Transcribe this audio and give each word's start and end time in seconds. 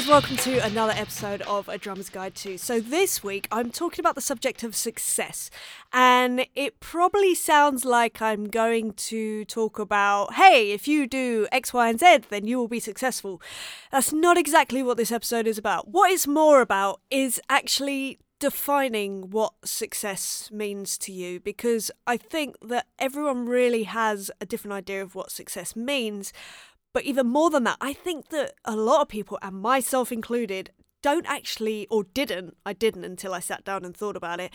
Guys, 0.00 0.08
welcome 0.08 0.36
to 0.38 0.64
another 0.64 0.94
episode 0.96 1.42
of 1.42 1.68
A 1.68 1.76
Drummer's 1.76 2.08
Guide 2.08 2.34
to. 2.36 2.56
So 2.56 2.80
this 2.80 3.22
week 3.22 3.46
I'm 3.52 3.70
talking 3.70 4.00
about 4.00 4.14
the 4.14 4.22
subject 4.22 4.62
of 4.62 4.74
success, 4.74 5.50
and 5.92 6.46
it 6.54 6.80
probably 6.80 7.34
sounds 7.34 7.84
like 7.84 8.22
I'm 8.22 8.48
going 8.48 8.94
to 8.94 9.44
talk 9.44 9.78
about, 9.78 10.34
hey, 10.34 10.70
if 10.70 10.88
you 10.88 11.06
do 11.06 11.48
X, 11.52 11.74
Y, 11.74 11.90
and 11.90 12.00
Z, 12.00 12.20
then 12.30 12.46
you 12.46 12.56
will 12.56 12.66
be 12.66 12.80
successful. 12.80 13.42
That's 13.92 14.10
not 14.10 14.38
exactly 14.38 14.82
what 14.82 14.96
this 14.96 15.12
episode 15.12 15.46
is 15.46 15.58
about. 15.58 15.88
What 15.88 16.10
it's 16.10 16.26
more 16.26 16.62
about 16.62 17.02
is 17.10 17.38
actually 17.50 18.20
defining 18.38 19.30
what 19.30 19.52
success 19.66 20.48
means 20.50 20.96
to 20.96 21.12
you 21.12 21.38
because 21.40 21.90
I 22.06 22.16
think 22.16 22.56
that 22.62 22.86
everyone 22.98 23.46
really 23.46 23.82
has 23.82 24.30
a 24.40 24.46
different 24.46 24.72
idea 24.72 25.02
of 25.02 25.14
what 25.14 25.30
success 25.30 25.76
means. 25.76 26.32
But 26.92 27.04
even 27.04 27.26
more 27.26 27.50
than 27.50 27.64
that, 27.64 27.76
I 27.80 27.92
think 27.92 28.28
that 28.30 28.54
a 28.64 28.74
lot 28.74 29.02
of 29.02 29.08
people, 29.08 29.38
and 29.42 29.56
myself 29.56 30.10
included, 30.10 30.70
don't 31.02 31.26
actually, 31.26 31.86
or 31.90 32.04
didn't, 32.04 32.56
I 32.66 32.72
didn't 32.72 33.04
until 33.04 33.32
I 33.32 33.40
sat 33.40 33.64
down 33.64 33.84
and 33.84 33.96
thought 33.96 34.16
about 34.16 34.40
it. 34.40 34.52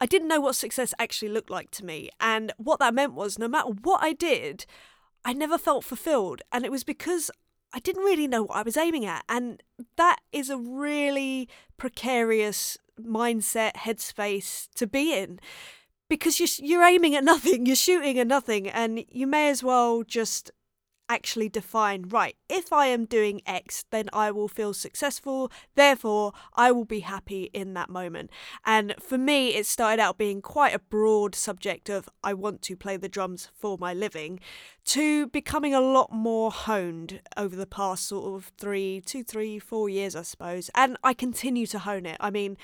I 0.00 0.06
didn't 0.06 0.28
know 0.28 0.40
what 0.40 0.54
success 0.54 0.94
actually 0.98 1.30
looked 1.30 1.50
like 1.50 1.70
to 1.72 1.84
me. 1.84 2.10
And 2.20 2.52
what 2.56 2.78
that 2.80 2.94
meant 2.94 3.14
was 3.14 3.38
no 3.38 3.48
matter 3.48 3.70
what 3.82 4.02
I 4.02 4.12
did, 4.12 4.64
I 5.24 5.32
never 5.32 5.58
felt 5.58 5.84
fulfilled. 5.84 6.42
And 6.52 6.64
it 6.64 6.70
was 6.70 6.84
because 6.84 7.30
I 7.72 7.80
didn't 7.80 8.04
really 8.04 8.28
know 8.28 8.44
what 8.44 8.56
I 8.56 8.62
was 8.62 8.76
aiming 8.76 9.06
at. 9.06 9.24
And 9.28 9.62
that 9.96 10.18
is 10.32 10.50
a 10.50 10.58
really 10.58 11.48
precarious 11.76 12.78
mindset, 13.00 13.74
headspace 13.74 14.68
to 14.76 14.86
be 14.86 15.14
in. 15.14 15.40
Because 16.08 16.40
you're, 16.58 16.84
aiming 16.84 17.14
at 17.14 17.24
nothing, 17.24 17.66
you're 17.66 17.76
shooting 17.76 18.18
at 18.18 18.26
nothing, 18.26 18.66
and 18.68 19.04
you 19.10 19.26
may 19.26 19.50
as 19.50 19.62
well 19.62 20.02
just 20.02 20.50
actually 21.08 21.48
define 21.48 22.02
right, 22.08 22.36
if 22.48 22.72
I 22.72 22.86
am 22.86 23.04
doing 23.04 23.40
X, 23.46 23.84
then 23.90 24.08
I 24.12 24.30
will 24.30 24.48
feel 24.48 24.74
successful, 24.74 25.50
therefore, 25.74 26.32
I 26.54 26.70
will 26.72 26.84
be 26.84 27.00
happy 27.00 27.50
in 27.52 27.74
that 27.74 27.90
moment. 27.90 28.30
And 28.64 28.94
for 29.00 29.18
me, 29.18 29.54
it 29.54 29.66
started 29.66 30.00
out 30.00 30.18
being 30.18 30.42
quite 30.42 30.74
a 30.74 30.78
broad 30.78 31.34
subject 31.34 31.88
of 31.88 32.08
I 32.22 32.34
want 32.34 32.62
to 32.62 32.76
play 32.76 32.96
the 32.96 33.08
drums 33.08 33.50
for 33.54 33.78
my 33.78 33.94
living 33.94 34.40
to 34.86 35.26
becoming 35.28 35.74
a 35.74 35.80
lot 35.80 36.12
more 36.12 36.50
honed 36.50 37.20
over 37.36 37.54
the 37.56 37.66
past 37.66 38.06
sort 38.06 38.34
of 38.34 38.52
three, 38.58 39.02
two, 39.04 39.22
three, 39.22 39.58
four 39.58 39.88
years, 39.88 40.16
I 40.16 40.22
suppose. 40.22 40.70
And 40.74 40.96
I 41.04 41.14
continue 41.14 41.66
to 41.66 41.78
hone 41.78 42.06
it. 42.06 42.16
I 42.20 42.30
mean, 42.30 42.56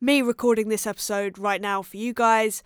me 0.00 0.22
recording 0.22 0.68
this 0.68 0.86
episode 0.86 1.38
right 1.38 1.60
now 1.60 1.82
for 1.82 1.96
you 1.96 2.12
guys, 2.12 2.62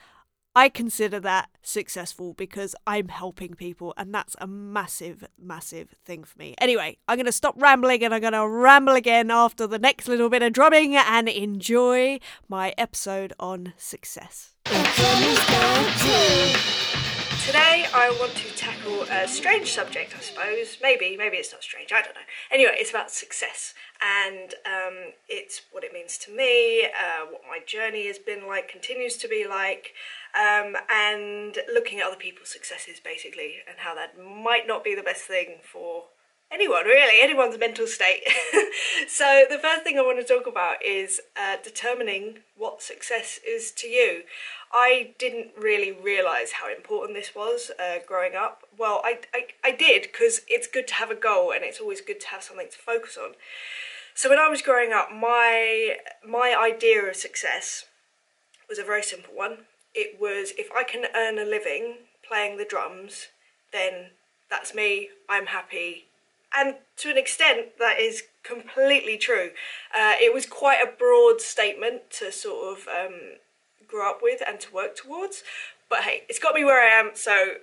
I 0.57 0.71
consider 0.71 1.21
that 1.21 1.51
successful 1.61 2.33
because 2.33 2.75
I'm 2.87 3.09
helping 3.09 3.53
people, 3.53 3.93
and 3.99 4.15
that's 4.15 4.35
a 4.41 4.47
massive, 4.47 5.23
massive 5.39 5.91
thing 6.07 6.25
for 6.25 6.39
me. 6.39 6.55
Anyway, 6.57 6.97
I'm 7.07 7.17
going 7.17 7.27
to 7.27 7.33
stop 7.33 7.61
rambling 7.61 8.03
and 8.03 8.15
I'm 8.15 8.23
going 8.23 8.33
to 8.33 8.49
ramble 8.49 8.95
again 8.95 9.31
after 9.31 9.67
the 9.67 9.79
next 9.79 10.09
little 10.09 10.31
bit 10.31 10.43
of 10.43 10.55
drumming 10.55 10.97
and 10.97 11.29
enjoy 11.29 12.21
my 12.49 12.73
episode 12.79 13.35
on 13.39 13.75
success. 13.77 14.55
Today, 17.47 17.87
I 17.95 18.17
want 18.19 18.35
to 18.35 18.57
tackle 18.57 19.03
a 19.03 19.29
strange 19.29 19.71
subject, 19.71 20.15
I 20.17 20.21
suppose. 20.21 20.79
Maybe, 20.83 21.17
maybe 21.17 21.37
it's 21.37 21.53
not 21.53 21.63
strange, 21.63 21.93
I 21.93 22.03
don't 22.03 22.15
know. 22.15 22.21
Anyway, 22.51 22.73
it's 22.75 22.91
about 22.91 23.11
success, 23.11 23.73
and 24.03 24.55
um, 24.65 25.13
it's 25.29 25.63
what 25.71 25.85
it 25.85 25.93
means 25.93 26.19
to 26.19 26.35
me, 26.35 26.87
uh, 26.87 27.27
what 27.31 27.43
my 27.49 27.61
journey 27.65 28.07
has 28.09 28.19
been 28.19 28.47
like, 28.47 28.69
continues 28.69 29.17
to 29.19 29.29
be 29.29 29.47
like, 29.49 29.95
um, 30.35 30.77
and 30.93 31.59
looking 31.73 32.01
at 32.01 32.07
other 32.07 32.17
people's 32.17 32.49
successes, 32.51 32.99
basically, 32.99 33.57
and 33.69 33.79
how 33.79 33.95
that 33.95 34.19
might 34.19 34.67
not 34.67 34.83
be 34.83 34.95
the 34.95 35.03
best 35.03 35.23
thing 35.23 35.59
for 35.63 36.05
anyone 36.51 36.85
really. 36.85 37.23
Anyone's 37.23 37.59
mental 37.59 37.87
state. 37.87 38.23
So 39.09 39.45
the 39.49 39.59
first 39.59 39.83
thing 39.83 39.99
i 39.99 40.03
want 40.03 40.19
to 40.19 40.35
talk 40.35 40.47
about 40.47 40.85
is 40.85 41.21
uh, 41.37 41.57
determining 41.63 42.39
what 42.57 42.83
success 42.83 43.39
is 43.47 43.71
to 43.73 43.89
you. 43.89 44.23
I 44.73 45.15
didn't 45.19 45.51
really 45.57 45.93
realize 45.93 46.53
how 46.53 46.71
important 46.71 47.17
this 47.17 47.35
was 47.35 47.71
uh, 47.79 47.99
growing 48.07 48.35
up. 48.35 48.63
Well 48.77 49.01
i, 49.05 49.21
I, 49.33 49.47
I 49.65 49.71
did 49.71 50.03
because 50.03 50.43
it's 50.49 50.67
good 50.67 50.87
to 50.89 50.95
have 50.95 51.11
a 51.11 51.15
goal 51.15 51.53
and 51.53 51.65
it's 51.65 51.81
always 51.81 52.01
good 52.01 52.21
to 52.21 52.29
have 52.29 52.43
something 52.43 52.69
to 52.71 52.79
focus 52.79 53.17
on. 53.17 53.33
So 54.15 54.29
when 54.29 54.39
i 54.39 54.49
was 54.49 54.63
growing 54.63 54.93
up 54.93 55.09
my 55.13 55.97
my 56.27 56.57
idea 56.59 57.03
of 57.03 57.17
success 57.17 57.85
was 58.69 58.79
a 58.79 58.85
very 58.85 59.03
simple 59.03 59.35
one. 59.35 59.67
It 59.95 60.21
was 60.21 60.53
if 60.59 60.69
i 60.77 60.83
can 60.83 61.05
earn 61.15 61.39
a 61.39 61.45
living 61.45 61.99
playing 62.27 62.57
the 62.57 62.65
drums 62.65 63.29
then 63.73 64.11
that's 64.51 64.75
me. 64.75 65.11
I'm 65.29 65.47
happy 65.47 66.07
and 66.57 66.77
to 66.99 67.11
an 67.11 67.19
extent, 67.19 67.79
that 67.79 68.01
is 68.01 68.25
completely 68.43 69.17
true. 69.19 69.51
Uh, 69.95 70.15
it 70.21 70.33
was 70.33 70.47
quite 70.47 70.79
a 70.83 70.91
broad 70.91 71.41
statement 71.41 72.11
to 72.19 72.33
sort 72.33 72.79
of 72.79 72.89
um, 72.89 73.21
grow 73.87 74.11
up 74.11 74.21
with 74.23 74.43
and 74.47 74.61
to 74.61 74.73
work 74.73 74.97
towards. 74.97 75.43
But 75.89 76.01
hey, 76.01 76.23
it's 76.29 76.39
got 76.39 76.55
me 76.55 76.65
where 76.65 76.83
I 76.83 76.99
am, 76.99 77.11
so 77.15 77.55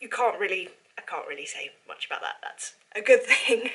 you 0.00 0.08
can't 0.08 0.38
really 0.38 0.68
I 0.98 1.02
can't 1.02 1.26
really 1.26 1.46
say 1.46 1.70
much 1.88 2.06
about 2.06 2.20
that. 2.20 2.36
That's 2.42 2.74
a 2.94 3.00
good 3.00 3.22
thing. 3.24 3.70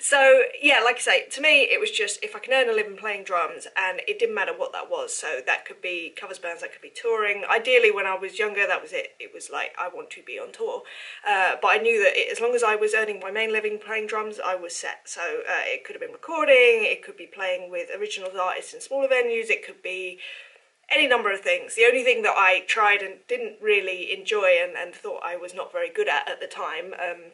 So 0.00 0.42
yeah, 0.60 0.80
like 0.84 0.96
I 0.96 1.00
say, 1.00 1.28
to 1.28 1.40
me 1.40 1.62
it 1.62 1.80
was 1.80 1.90
just 1.90 2.22
if 2.22 2.34
I 2.34 2.38
can 2.38 2.52
earn 2.52 2.68
a 2.68 2.72
living 2.72 2.96
playing 2.96 3.24
drums, 3.24 3.66
and 3.76 4.00
it 4.06 4.18
didn't 4.18 4.34
matter 4.34 4.52
what 4.56 4.72
that 4.72 4.90
was. 4.90 5.14
So 5.14 5.40
that 5.46 5.64
could 5.64 5.80
be 5.80 6.12
covers 6.16 6.38
bands, 6.38 6.62
that 6.62 6.72
could 6.72 6.82
be 6.82 6.92
touring. 6.94 7.44
Ideally, 7.50 7.90
when 7.90 8.06
I 8.06 8.16
was 8.16 8.38
younger, 8.38 8.66
that 8.66 8.82
was 8.82 8.92
it. 8.92 9.14
It 9.18 9.32
was 9.34 9.50
like 9.50 9.74
I 9.78 9.88
want 9.88 10.10
to 10.10 10.22
be 10.22 10.38
on 10.38 10.52
tour, 10.52 10.82
uh, 11.28 11.56
but 11.60 11.68
I 11.68 11.76
knew 11.78 12.02
that 12.02 12.16
it, 12.16 12.32
as 12.32 12.40
long 12.40 12.54
as 12.54 12.62
I 12.62 12.76
was 12.76 12.94
earning 12.94 13.20
my 13.20 13.30
main 13.30 13.52
living 13.52 13.78
playing 13.78 14.06
drums, 14.06 14.40
I 14.44 14.54
was 14.54 14.74
set. 14.74 15.02
So 15.08 15.20
uh, 15.20 15.64
it 15.64 15.84
could 15.84 15.94
have 15.94 16.02
been 16.02 16.12
recording, 16.12 16.84
it 16.84 17.02
could 17.02 17.16
be 17.16 17.26
playing 17.26 17.70
with 17.70 17.90
original 17.96 18.30
artists 18.40 18.74
in 18.74 18.80
smaller 18.80 19.08
venues, 19.08 19.50
it 19.50 19.64
could 19.64 19.82
be 19.82 20.18
any 20.90 21.06
number 21.06 21.32
of 21.32 21.40
things. 21.40 21.74
The 21.74 21.86
only 21.86 22.02
thing 22.02 22.22
that 22.22 22.34
I 22.36 22.64
tried 22.66 23.02
and 23.02 23.14
didn't 23.28 23.56
really 23.62 24.12
enjoy 24.12 24.56
and, 24.62 24.76
and 24.76 24.94
thought 24.94 25.22
I 25.24 25.36
was 25.36 25.54
not 25.54 25.72
very 25.72 25.90
good 25.90 26.08
at 26.08 26.28
at 26.28 26.40
the 26.40 26.46
time 26.46 26.94
um, 26.94 27.32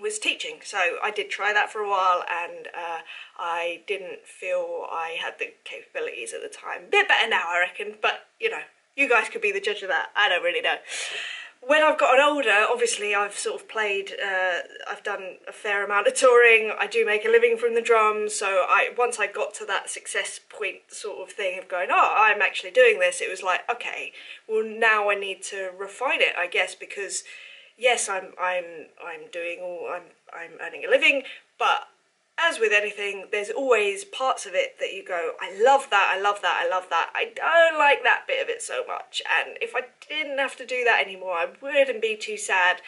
was 0.00 0.18
teaching. 0.18 0.60
So 0.64 0.78
I 1.02 1.10
did 1.10 1.30
try 1.30 1.52
that 1.52 1.70
for 1.70 1.80
a 1.80 1.88
while 1.88 2.24
and 2.30 2.68
uh, 2.68 2.98
I 3.38 3.82
didn't 3.86 4.26
feel 4.26 4.86
I 4.90 5.16
had 5.20 5.34
the 5.38 5.52
capabilities 5.64 6.32
at 6.32 6.42
the 6.42 6.48
time. 6.48 6.90
Bit 6.90 7.08
better 7.08 7.28
now, 7.28 7.44
I 7.48 7.60
reckon, 7.60 7.96
but 8.00 8.26
you 8.40 8.50
know, 8.50 8.62
you 8.96 9.08
guys 9.08 9.28
could 9.28 9.42
be 9.42 9.52
the 9.52 9.60
judge 9.60 9.82
of 9.82 9.88
that. 9.88 10.10
I 10.16 10.28
don't 10.28 10.42
really 10.42 10.60
know 10.62 10.76
when 11.62 11.82
I've 11.82 11.98
gotten 11.98 12.20
older, 12.20 12.66
obviously 12.70 13.14
I've 13.14 13.36
sort 13.36 13.60
of 13.60 13.68
played. 13.68 14.12
Uh, 14.12 14.60
I've 14.90 15.02
done 15.02 15.36
a 15.46 15.52
fair 15.52 15.84
amount 15.84 16.06
of 16.06 16.14
touring. 16.14 16.72
I 16.78 16.86
do 16.86 17.04
make 17.04 17.24
a 17.24 17.28
living 17.28 17.56
from 17.58 17.74
the 17.74 17.82
drums. 17.82 18.34
So 18.34 18.64
I 18.68 18.90
once 18.96 19.18
I 19.18 19.26
got 19.26 19.52
to 19.54 19.66
that 19.66 19.90
success 19.90 20.40
point, 20.48 20.78
sort 20.88 21.18
of 21.28 21.34
thing 21.34 21.58
of 21.58 21.68
going, 21.68 21.88
oh, 21.92 22.14
I'm 22.16 22.40
actually 22.40 22.70
doing 22.70 22.98
this. 22.98 23.20
It 23.20 23.30
was 23.30 23.42
like, 23.42 23.60
okay, 23.70 24.12
well 24.48 24.64
now 24.64 25.10
I 25.10 25.14
need 25.14 25.42
to 25.44 25.70
refine 25.78 26.22
it, 26.22 26.34
I 26.38 26.46
guess, 26.46 26.74
because 26.74 27.24
yes, 27.80 28.08
I'm 28.08 28.32
I'm 28.40 28.86
I'm 29.04 29.30
doing 29.32 29.58
all 29.60 29.88
I'm 29.90 30.02
I'm 30.32 30.52
earning 30.60 30.84
a 30.84 30.90
living, 30.90 31.22
but 31.58 31.88
as 32.42 32.58
with 32.58 32.72
anything, 32.72 33.26
there's 33.32 33.50
always 33.50 34.04
parts 34.04 34.46
of 34.46 34.54
it 34.54 34.78
that 34.78 34.92
you 34.92 35.04
go, 35.04 35.32
I 35.40 35.52
love 35.62 35.88
that, 35.90 36.14
I 36.16 36.20
love 36.20 36.40
that, 36.42 36.62
I 36.64 36.68
love 36.68 36.86
that. 36.90 37.10
I 37.14 37.32
don't 37.34 37.78
like 37.78 38.02
that 38.02 38.24
bit 38.26 38.42
of 38.42 38.48
it 38.48 38.62
so 38.62 38.82
much. 38.86 39.20
And 39.28 39.58
if 39.60 39.74
I 39.74 39.82
didn't 40.08 40.38
have 40.38 40.56
to 40.56 40.66
do 40.66 40.82
that 40.84 41.04
anymore, 41.04 41.34
I 41.34 41.48
wouldn't 41.60 42.00
be 42.00 42.16
too 42.16 42.36
sad. 42.36 42.80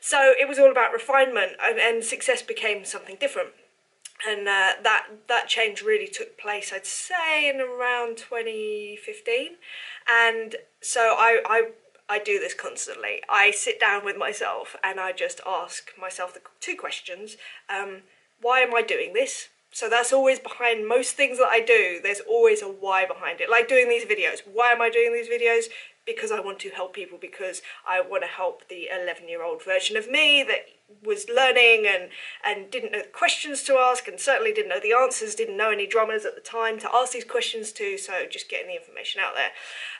So 0.00 0.32
it 0.38 0.48
was 0.48 0.58
all 0.58 0.70
about 0.70 0.92
refinement, 0.92 1.52
and, 1.62 1.78
and 1.78 2.04
success 2.04 2.42
became 2.42 2.84
something 2.84 3.16
different. 3.20 3.50
And 4.26 4.48
uh, 4.48 4.80
that 4.82 5.06
that 5.28 5.48
change 5.48 5.82
really 5.82 6.08
took 6.08 6.38
place, 6.38 6.72
I'd 6.72 6.86
say, 6.86 7.50
in 7.50 7.60
around 7.60 8.16
2015. 8.16 9.56
And 10.10 10.56
so 10.80 11.14
I, 11.18 11.42
I 11.44 11.70
I 12.08 12.18
do 12.18 12.38
this 12.38 12.54
constantly. 12.54 13.22
I 13.28 13.50
sit 13.50 13.80
down 13.80 14.04
with 14.04 14.16
myself 14.16 14.76
and 14.84 15.00
I 15.00 15.12
just 15.12 15.40
ask 15.46 15.90
myself 15.98 16.34
the 16.34 16.40
two 16.60 16.76
questions. 16.76 17.36
Um, 17.68 18.02
why 18.40 18.60
am 18.60 18.74
I 18.74 18.82
doing 18.82 19.14
this? 19.14 19.48
So 19.70 19.88
that's 19.88 20.12
always 20.12 20.38
behind 20.38 20.86
most 20.86 21.16
things 21.16 21.38
that 21.38 21.48
I 21.48 21.60
do. 21.60 21.98
There's 22.02 22.20
always 22.20 22.62
a 22.62 22.66
why 22.68 23.06
behind 23.06 23.40
it. 23.40 23.50
Like 23.50 23.68
doing 23.68 23.88
these 23.88 24.04
videos. 24.04 24.40
Why 24.52 24.70
am 24.70 24.80
I 24.80 24.90
doing 24.90 25.12
these 25.12 25.28
videos? 25.28 25.64
Because 26.06 26.30
I 26.30 26.38
want 26.38 26.58
to 26.60 26.70
help 26.70 26.94
people, 26.94 27.18
because 27.18 27.62
I 27.88 28.00
want 28.00 28.22
to 28.22 28.28
help 28.28 28.68
the 28.68 28.88
11 28.94 29.28
year 29.28 29.42
old 29.42 29.64
version 29.64 29.96
of 29.96 30.08
me 30.08 30.44
that 30.46 30.66
was 31.04 31.26
learning 31.34 31.86
and, 31.86 32.10
and 32.44 32.70
didn't 32.70 32.92
know 32.92 33.02
the 33.02 33.08
questions 33.08 33.62
to 33.62 33.74
ask 33.74 34.08
and 34.08 34.18
certainly 34.18 34.52
didn't 34.52 34.68
know 34.68 34.80
the 34.80 34.92
answers, 34.92 35.34
didn't 35.34 35.56
know 35.56 35.70
any 35.70 35.86
drummers 35.86 36.24
at 36.24 36.34
the 36.34 36.40
time 36.40 36.78
to 36.78 36.88
ask 36.94 37.12
these 37.12 37.24
questions 37.24 37.72
to, 37.72 37.96
so 37.98 38.26
just 38.30 38.48
getting 38.48 38.68
the 38.68 38.76
information 38.76 39.20
out 39.24 39.34
there. 39.34 39.50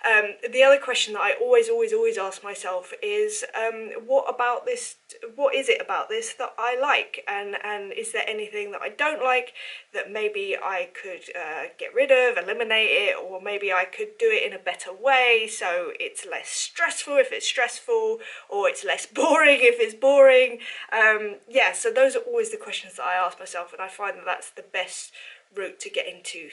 Um, 0.05 0.33
the 0.53 0.63
other 0.63 0.79
question 0.79 1.15
that 1.15 1.23
I 1.23 1.33
always, 1.41 1.69
always, 1.69 1.93
always 1.93 2.19
ask 2.19 2.43
myself 2.43 2.93
is 3.03 3.45
um, 3.57 3.91
what 4.07 4.27
about 4.33 4.67
this, 4.67 4.97
what 5.35 5.55
is 5.55 5.69
it 5.69 5.81
about 5.81 6.09
this 6.09 6.35
that 6.35 6.53
I 6.59 6.79
like 6.79 7.25
and, 7.29 7.57
and 7.65 7.93
is 7.93 8.13
there 8.13 8.25
anything 8.27 8.73
that 8.73 8.83
I 8.83 8.91
don't 8.91 9.23
like 9.23 9.53
that 9.93 10.11
maybe 10.11 10.57
I 10.63 10.91
could 11.01 11.23
uh, 11.35 11.65
get 11.79 11.95
rid 11.95 12.11
of, 12.11 12.43
eliminate 12.43 12.91
it, 12.91 13.17
or 13.17 13.41
maybe 13.41 13.73
I 13.73 13.85
could 13.85 14.19
do 14.19 14.27
it 14.31 14.47
in 14.47 14.53
a 14.53 14.63
better 14.63 14.91
way 14.93 15.49
so 15.51 15.93
it's 15.99 16.27
less 16.31 16.49
stressful 16.49 17.17
if 17.17 17.33
it's 17.33 17.47
stressful 17.47 18.19
or 18.51 18.69
it's 18.69 18.85
less 18.85 19.07
boring 19.15 19.59
if 19.61 19.77
it's 19.81 19.95
boring 19.95 20.59
Um, 20.93 21.37
yeah, 21.49 21.73
so 21.73 21.91
those 21.91 22.17
are 22.17 22.21
always 22.21 22.51
the 22.51 22.57
questions 22.57 22.95
that 22.97 23.07
I 23.07 23.15
ask 23.15 23.39
myself, 23.39 23.73
and 23.73 23.83
I 23.83 23.89
find 23.89 24.17
that 24.17 24.25
that's 24.25 24.51
the 24.51 24.63
best 24.63 25.13
route 25.55 25.81
to 25.81 25.91
get 25.91 26.07
into 26.07 26.51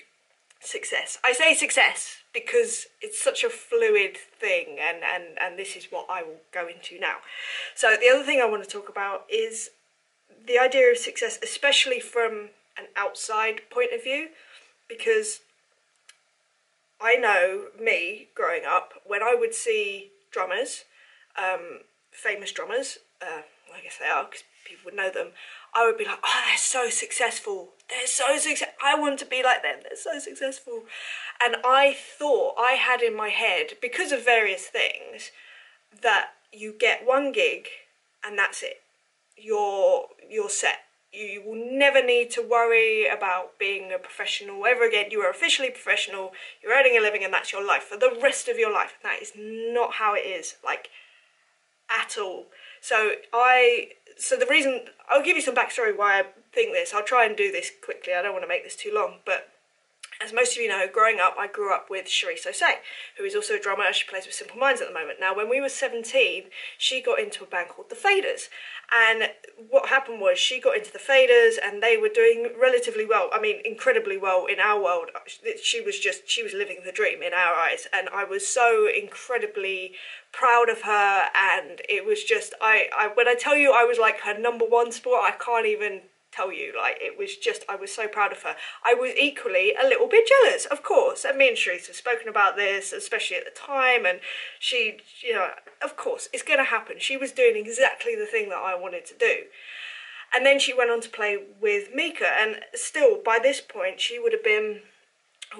success. 0.59 1.17
I 1.23 1.33
say 1.33 1.53
success 1.53 2.17
because 2.33 2.87
it's 3.01 3.21
such 3.21 3.43
a 3.43 3.49
fluid 3.49 4.17
thing, 4.17 4.77
and, 4.79 4.97
and, 5.03 5.37
and 5.39 5.57
this 5.57 5.75
is 5.75 5.87
what 5.89 6.07
I 6.09 6.23
will 6.23 6.41
go 6.53 6.67
into 6.67 6.99
now. 6.99 7.17
So, 7.75 7.95
the 7.99 8.09
other 8.09 8.23
thing 8.23 8.39
I 8.39 8.45
want 8.45 8.63
to 8.63 8.69
talk 8.69 8.89
about 8.89 9.25
is 9.29 9.71
the 10.47 10.59
idea 10.59 10.91
of 10.91 10.97
success, 10.97 11.39
especially 11.43 11.99
from 11.99 12.49
an 12.77 12.85
outside 12.95 13.61
point 13.69 13.91
of 13.93 14.03
view, 14.03 14.29
because 14.87 15.41
I 17.01 17.15
know 17.15 17.65
me 17.79 18.27
growing 18.35 18.63
up 18.67 18.93
when 19.05 19.23
I 19.23 19.35
would 19.37 19.53
see 19.53 20.11
drummers, 20.31 20.85
um, 21.37 21.81
famous 22.11 22.51
drummers, 22.51 22.99
uh, 23.21 23.41
I 23.75 23.81
guess 23.81 23.97
they 23.97 24.07
are 24.07 24.25
because 24.25 24.43
people 24.65 24.85
would 24.85 24.95
know 24.95 25.11
them. 25.11 25.29
I 25.73 25.85
would 25.85 25.97
be 25.97 26.05
like, 26.05 26.19
oh, 26.23 26.43
they're 26.47 26.57
so 26.57 26.89
successful. 26.89 27.69
They're 27.89 28.07
so 28.07 28.37
successful. 28.37 28.75
I 28.83 28.99
want 28.99 29.19
to 29.19 29.25
be 29.25 29.41
like 29.43 29.63
them. 29.63 29.79
They're 29.83 29.95
so 29.95 30.19
successful. 30.19 30.83
And 31.43 31.57
I 31.63 31.95
thought 31.97 32.55
I 32.59 32.73
had 32.73 33.01
in 33.01 33.15
my 33.15 33.29
head, 33.29 33.77
because 33.81 34.11
of 34.11 34.25
various 34.25 34.65
things, 34.65 35.31
that 36.01 36.31
you 36.51 36.73
get 36.77 37.05
one 37.05 37.31
gig 37.31 37.67
and 38.23 38.37
that's 38.37 38.63
it. 38.63 38.81
You're 39.37 40.07
you're 40.29 40.49
set. 40.49 40.79
You 41.13 41.43
will 41.45 41.77
never 41.77 42.05
need 42.05 42.31
to 42.31 42.41
worry 42.41 43.05
about 43.07 43.59
being 43.59 43.91
a 43.91 43.97
professional 43.97 44.65
ever 44.65 44.87
again. 44.87 45.07
You 45.11 45.19
are 45.21 45.29
officially 45.29 45.69
professional, 45.69 46.31
you're 46.63 46.73
earning 46.73 46.97
a 46.97 47.01
living, 47.01 47.23
and 47.23 47.33
that's 47.33 47.51
your 47.51 47.65
life 47.65 47.83
for 47.83 47.97
the 47.97 48.17
rest 48.21 48.47
of 48.47 48.57
your 48.57 48.71
life. 48.71 48.93
That 49.03 49.21
is 49.21 49.33
not 49.35 49.95
how 49.95 50.13
it 50.13 50.21
is, 50.21 50.55
like, 50.63 50.89
at 51.89 52.17
all. 52.17 52.45
So, 52.81 53.13
I. 53.31 53.89
So, 54.17 54.35
the 54.35 54.47
reason. 54.47 54.81
I'll 55.09 55.23
give 55.23 55.35
you 55.35 55.41
some 55.41 55.55
backstory 55.55 55.95
why 55.95 56.19
I 56.19 56.23
think 56.51 56.73
this. 56.73 56.93
I'll 56.93 57.03
try 57.03 57.25
and 57.25 57.37
do 57.37 57.51
this 57.51 57.71
quickly. 57.83 58.13
I 58.13 58.21
don't 58.21 58.33
want 58.33 58.43
to 58.43 58.49
make 58.49 58.63
this 58.63 58.75
too 58.75 58.91
long, 58.93 59.19
but 59.25 59.49
as 60.23 60.33
most 60.33 60.55
of 60.55 60.61
you 60.61 60.67
know, 60.67 60.85
growing 60.91 61.19
up, 61.19 61.35
I 61.39 61.47
grew 61.47 61.73
up 61.73 61.89
with 61.89 62.05
Cherisse 62.05 62.47
Osei, 62.47 62.75
who 63.17 63.23
is 63.23 63.35
also 63.35 63.55
a 63.55 63.59
drummer. 63.59 63.91
She 63.91 64.07
plays 64.07 64.25
with 64.25 64.35
Simple 64.35 64.57
Minds 64.57 64.81
at 64.81 64.87
the 64.87 64.93
moment. 64.93 65.19
Now, 65.19 65.35
when 65.35 65.49
we 65.49 65.61
were 65.61 65.69
17, 65.69 66.45
she 66.77 67.01
got 67.01 67.19
into 67.19 67.43
a 67.43 67.47
band 67.47 67.69
called 67.69 67.89
The 67.89 67.95
Faders. 67.95 68.49
And 68.91 69.31
what 69.69 69.89
happened 69.89 70.19
was 70.19 70.37
she 70.37 70.59
got 70.59 70.75
into 70.75 70.91
The 70.91 70.99
Faders 70.99 71.55
and 71.63 71.81
they 71.81 71.97
were 71.97 72.09
doing 72.09 72.51
relatively 72.59 73.05
well. 73.05 73.29
I 73.33 73.39
mean, 73.39 73.61
incredibly 73.63 74.17
well 74.17 74.45
in 74.45 74.59
our 74.59 74.81
world. 74.81 75.09
She 75.63 75.81
was 75.81 75.97
just, 75.97 76.29
she 76.29 76.43
was 76.43 76.53
living 76.53 76.79
the 76.85 76.91
dream 76.91 77.23
in 77.23 77.33
our 77.33 77.55
eyes. 77.55 77.87
And 77.93 78.09
I 78.09 78.23
was 78.23 78.45
so 78.45 78.87
incredibly 78.87 79.93
proud 80.31 80.69
of 80.69 80.81
her. 80.81 81.25
And 81.33 81.81
it 81.87 82.05
was 82.05 82.23
just, 82.23 82.53
I, 82.61 82.89
I 82.97 83.09
when 83.13 83.27
I 83.27 83.35
tell 83.35 83.55
you 83.55 83.71
I 83.73 83.85
was 83.85 83.97
like 83.97 84.21
her 84.21 84.37
number 84.37 84.65
one 84.65 84.91
sport, 84.91 85.21
I 85.23 85.31
can't 85.31 85.65
even 85.65 86.01
tell 86.31 86.51
you. 86.51 86.73
Like 86.77 86.97
it 86.99 87.17
was 87.17 87.35
just, 87.37 87.63
I 87.67 87.75
was 87.75 87.91
so 87.91 88.07
proud 88.07 88.31
of 88.31 88.43
her. 88.43 88.55
I 88.85 88.93
was 88.93 89.11
equally 89.15 89.73
a 89.73 89.87
little 89.87 90.07
bit 90.07 90.27
jealous, 90.27 90.65
of 90.65 90.83
course. 90.83 91.25
And 91.25 91.37
me 91.37 91.49
and 91.49 91.57
Cherisse 91.57 91.87
have 91.87 91.95
spoken 91.95 92.27
about 92.27 92.55
this, 92.55 92.93
especially 92.93 93.37
at 93.37 93.45
the 93.45 93.51
time. 93.51 94.05
And 94.05 94.19
she, 94.59 94.97
you 95.21 95.33
know, 95.33 95.49
of 95.83 95.97
course, 95.97 96.29
it's 96.33 96.43
going 96.43 96.59
to 96.59 96.65
happen. 96.65 96.95
She 96.99 97.17
was 97.17 97.31
doing 97.31 97.55
exactly 97.55 98.15
the 98.15 98.25
thing 98.25 98.49
that 98.49 98.61
I 98.63 98.75
wanted 98.75 99.05
to 99.07 99.17
do. 99.17 99.43
And 100.33 100.45
then 100.45 100.59
she 100.59 100.73
went 100.73 100.89
on 100.89 101.01
to 101.01 101.09
play 101.09 101.37
with 101.59 101.89
Mika, 101.93 102.25
and 102.39 102.61
still 102.73 103.21
by 103.21 103.37
this 103.37 103.59
point 103.59 103.99
she 103.99 104.17
would 104.17 104.31
have 104.31 104.45
been, 104.45 104.79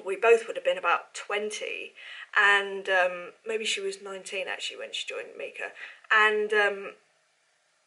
we 0.05 0.15
both 0.15 0.47
would 0.47 0.55
have 0.55 0.63
been 0.63 0.77
about 0.77 1.13
twenty, 1.13 1.91
and 2.37 2.87
um, 2.87 3.31
maybe 3.45 3.65
she 3.65 3.81
was 3.81 4.01
nineteen 4.01 4.47
actually 4.47 4.77
when 4.77 4.93
she 4.93 5.05
joined 5.05 5.35
Mika, 5.37 5.73
and 6.09 6.53
um, 6.53 6.91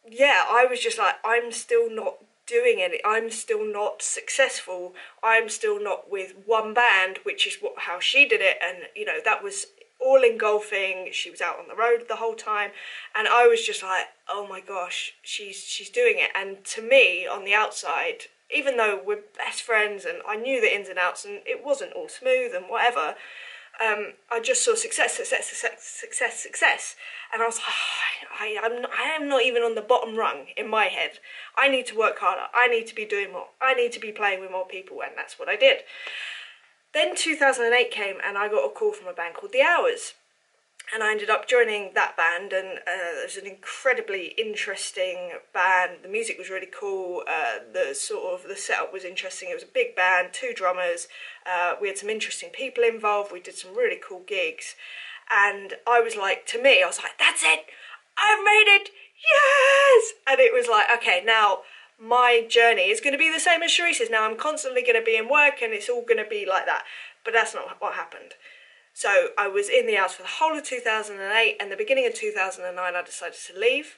yeah, 0.07 0.45
I 0.47 0.67
was 0.69 0.79
just 0.79 0.99
like, 0.99 1.15
I'm 1.25 1.51
still 1.51 1.89
not 1.89 2.17
doing 2.47 2.77
any 2.81 2.99
i'm 3.03 3.31
still 3.31 3.65
not 3.65 4.01
successful. 4.01 4.93
I'm 5.23 5.49
still 5.49 5.81
not 5.81 6.11
with 6.11 6.33
one 6.45 6.73
band 6.73 7.19
which 7.23 7.47
is 7.47 7.57
what 7.61 7.73
how 7.79 7.99
she 7.99 8.27
did 8.27 8.41
it. 8.41 8.57
And 8.63 8.87
you 8.95 9.05
know 9.05 9.19
that 9.23 9.43
was 9.43 9.67
all 9.99 10.23
engulfing. 10.23 11.09
She 11.11 11.31
was 11.31 11.41
out 11.41 11.57
on 11.57 11.67
the 11.67 11.75
road 11.75 12.05
the 12.07 12.17
whole 12.17 12.35
time. 12.35 12.71
And 13.15 13.27
i 13.27 13.47
was 13.47 13.65
just 13.65 13.81
like 13.83 14.07
oh 14.29 14.47
my 14.47 14.61
gosh 14.61 15.13
she's 15.21 15.57
she's 15.63 15.89
doing 15.89 16.15
it. 16.17 16.31
And 16.35 16.63
to 16.65 16.81
me 16.81 17.27
on 17.27 17.45
the 17.45 17.53
outside 17.53 18.27
even 18.53 18.77
though 18.77 19.01
we're 19.03 19.23
best 19.37 19.63
friends 19.63 20.05
and 20.05 20.19
i 20.27 20.35
knew 20.35 20.61
the 20.61 20.73
ins 20.73 20.87
and 20.87 20.99
outs 20.99 21.25
and 21.25 21.41
it 21.47 21.65
wasn't 21.65 21.91
all 21.93 22.07
smooth 22.07 22.53
and 22.53 22.65
whatever 22.69 23.15
um, 23.83 24.13
I 24.31 24.39
just 24.39 24.63
saw 24.63 24.75
success, 24.75 25.13
success, 25.13 25.47
success, 25.47 25.83
success, 25.83 26.39
success, 26.39 26.95
and 27.33 27.41
I 27.41 27.45
was 27.45 27.57
like, 27.57 27.65
oh, 27.67 28.35
I, 28.39 28.57
I'm, 28.61 28.85
I 28.97 29.15
am 29.15 29.27
not 29.27 29.43
even 29.43 29.63
on 29.63 29.75
the 29.75 29.81
bottom 29.81 30.15
rung 30.15 30.47
in 30.55 30.69
my 30.69 30.85
head. 30.85 31.19
I 31.57 31.69
need 31.69 31.85
to 31.87 31.97
work 31.97 32.19
harder. 32.19 32.47
I 32.53 32.67
need 32.67 32.87
to 32.87 32.95
be 32.95 33.05
doing 33.05 33.31
more. 33.31 33.47
I 33.61 33.73
need 33.73 33.91
to 33.93 33.99
be 33.99 34.11
playing 34.11 34.41
with 34.41 34.51
more 34.51 34.67
people, 34.67 35.01
and 35.01 35.11
that's 35.17 35.37
what 35.39 35.49
I 35.49 35.55
did. 35.55 35.79
Then 36.93 37.15
2008 37.15 37.91
came, 37.91 38.15
and 38.25 38.37
I 38.37 38.47
got 38.47 38.65
a 38.65 38.69
call 38.69 38.93
from 38.93 39.07
a 39.07 39.13
band 39.13 39.35
called 39.35 39.51
The 39.51 39.61
Hours, 39.61 40.13
and 40.93 41.03
I 41.03 41.11
ended 41.11 41.29
up 41.29 41.47
joining 41.47 41.93
that 41.93 42.15
band, 42.15 42.53
and 42.53 42.79
uh, 42.79 43.21
it 43.21 43.25
was 43.25 43.37
an 43.37 43.47
incredibly 43.47 44.33
interesting 44.37 45.31
band. 45.53 45.99
The 46.03 46.09
music 46.09 46.37
was 46.37 46.49
really 46.49 46.67
cool. 46.67 47.23
Uh, 47.27 47.59
the 47.73 47.95
sort 47.95 48.33
of 48.33 48.47
the 48.47 48.55
setup 48.55 48.93
was 48.93 49.03
interesting. 49.03 49.49
It 49.49 49.55
was 49.55 49.63
a 49.63 49.67
big 49.73 49.95
band, 49.95 50.29
two 50.31 50.53
drummers. 50.55 51.07
Uh, 51.45 51.73
we 51.81 51.87
had 51.87 51.97
some 51.97 52.09
interesting 52.09 52.49
people 52.49 52.83
involved. 52.83 53.31
We 53.31 53.39
did 53.39 53.55
some 53.55 53.75
really 53.75 53.99
cool 54.05 54.21
gigs, 54.27 54.75
and 55.31 55.73
I 55.87 56.01
was 56.01 56.15
like, 56.15 56.45
to 56.47 56.61
me, 56.61 56.83
I 56.83 56.87
was 56.87 56.99
like, 56.99 57.17
that's 57.17 57.43
it. 57.43 57.65
I've 58.17 58.43
made 58.43 58.67
it. 58.67 58.89
Yes, 59.31 60.13
and 60.27 60.39
it 60.39 60.53
was 60.53 60.67
like, 60.67 60.85
okay, 60.97 61.23
now 61.25 61.59
my 61.99 62.45
journey 62.47 62.89
is 62.89 63.01
going 63.01 63.13
to 63.13 63.19
be 63.19 63.31
the 63.31 63.39
same 63.39 63.63
as 63.63 63.71
Cherisse's. 63.71 64.09
Now 64.09 64.29
I'm 64.29 64.37
constantly 64.37 64.81
going 64.81 64.99
to 64.99 65.05
be 65.05 65.17
in 65.17 65.29
work, 65.29 65.61
and 65.61 65.73
it's 65.73 65.89
all 65.89 66.03
going 66.03 66.23
to 66.23 66.29
be 66.29 66.45
like 66.45 66.65
that. 66.65 66.83
But 67.23 67.33
that's 67.33 67.55
not 67.55 67.77
what 67.79 67.93
happened. 67.95 68.33
So 68.95 69.27
I 69.37 69.49
was 69.49 69.67
in 69.67 69.87
The 69.87 69.97
Hours 69.97 70.13
for 70.13 70.21
the 70.21 70.39
whole 70.39 70.57
of 70.57 70.63
2008 70.63 71.57
and 71.59 71.69
the 71.69 71.75
beginning 71.75 72.07
of 72.07 72.13
2009 72.13 72.95
I 72.95 73.03
decided 73.03 73.37
to 73.47 73.59
leave. 73.59 73.97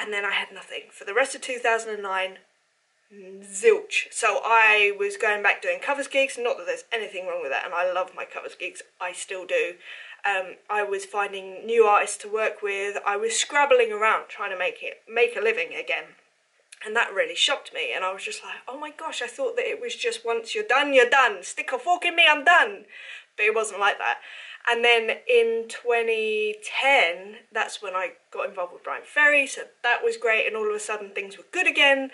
And 0.00 0.10
then 0.10 0.24
I 0.24 0.30
had 0.30 0.48
nothing. 0.54 0.84
For 0.90 1.04
the 1.04 1.12
rest 1.12 1.34
of 1.34 1.42
2009, 1.42 2.38
zilch. 3.42 4.06
So 4.10 4.40
I 4.42 4.96
was 4.98 5.18
going 5.18 5.42
back 5.42 5.60
doing 5.60 5.80
covers 5.80 6.08
gigs, 6.08 6.38
not 6.38 6.56
that 6.56 6.64
there's 6.64 6.84
anything 6.90 7.26
wrong 7.26 7.42
with 7.42 7.50
that, 7.50 7.66
and 7.66 7.74
I 7.74 7.92
love 7.92 8.12
my 8.16 8.24
covers 8.24 8.54
gigs, 8.54 8.80
I 9.02 9.12
still 9.12 9.44
do. 9.44 9.74
Um, 10.24 10.56
I 10.70 10.82
was 10.82 11.04
finding 11.04 11.66
new 11.66 11.84
artists 11.84 12.16
to 12.18 12.32
work 12.32 12.62
with. 12.62 12.96
I 13.06 13.18
was 13.18 13.36
scrabbling 13.36 13.92
around 13.92 14.28
trying 14.28 14.50
to 14.50 14.58
make 14.58 14.82
it 14.82 15.02
make 15.06 15.36
a 15.36 15.42
living 15.42 15.74
again. 15.74 16.16
And 16.86 16.96
that 16.96 17.12
really 17.12 17.34
shocked 17.34 17.74
me, 17.74 17.92
and 17.94 18.02
I 18.02 18.14
was 18.14 18.22
just 18.22 18.42
like, 18.42 18.54
oh 18.66 18.78
my 18.78 18.92
gosh, 18.92 19.20
I 19.20 19.26
thought 19.26 19.56
that 19.56 19.68
it 19.68 19.80
was 19.80 19.94
just 19.94 20.24
once 20.24 20.54
you're 20.54 20.64
done, 20.64 20.94
you're 20.94 21.10
done. 21.10 21.42
Stick 21.42 21.70
a 21.72 21.78
fork 21.78 22.06
in 22.06 22.16
me, 22.16 22.24
I'm 22.26 22.44
done 22.44 22.86
but 23.38 23.46
it 23.46 23.54
wasn't 23.54 23.80
like 23.80 23.96
that. 23.98 24.18
And 24.70 24.84
then 24.84 25.10
in 25.26 25.64
2010, 25.68 27.36
that's 27.52 27.80
when 27.80 27.94
I 27.94 28.12
got 28.30 28.48
involved 28.48 28.74
with 28.74 28.84
Bryan 28.84 29.02
Ferry, 29.06 29.46
so 29.46 29.62
that 29.82 30.04
was 30.04 30.18
great, 30.18 30.46
and 30.46 30.54
all 30.54 30.68
of 30.68 30.74
a 30.74 30.80
sudden 30.80 31.10
things 31.10 31.38
were 31.38 31.46
good 31.52 31.66
again. 31.66 32.10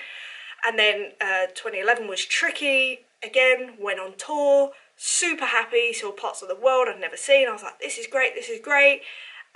And 0.65 0.79
then 0.79 1.13
uh, 1.21 1.47
2011 1.55 2.07
was 2.07 2.25
tricky 2.25 3.07
again, 3.25 3.75
went 3.81 3.99
on 3.99 4.15
tour, 4.17 4.71
super 4.97 5.47
happy, 5.47 5.93
saw 5.93 6.13
parts 6.13 6.43
of 6.43 6.49
the 6.49 6.55
world 6.55 6.87
I'd 6.89 7.01
never 7.01 7.17
seen. 7.17 7.49
I 7.49 7.53
was 7.53 7.63
like, 7.63 7.81
this 7.81 7.99
is 7.99 8.07
great, 8.07 8.35
this 8.35 8.49
is 8.49 8.61
great. 8.61 9.03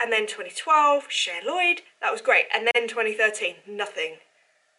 And 0.03 0.13
then 0.13 0.27
2012, 0.27 1.07
Cher 1.09 1.41
Lloyd, 1.47 1.83
that 2.01 2.13
was 2.13 2.21
great. 2.21 2.47
And 2.55 2.69
then 2.75 2.89
2013, 2.89 3.55
nothing. 3.69 4.17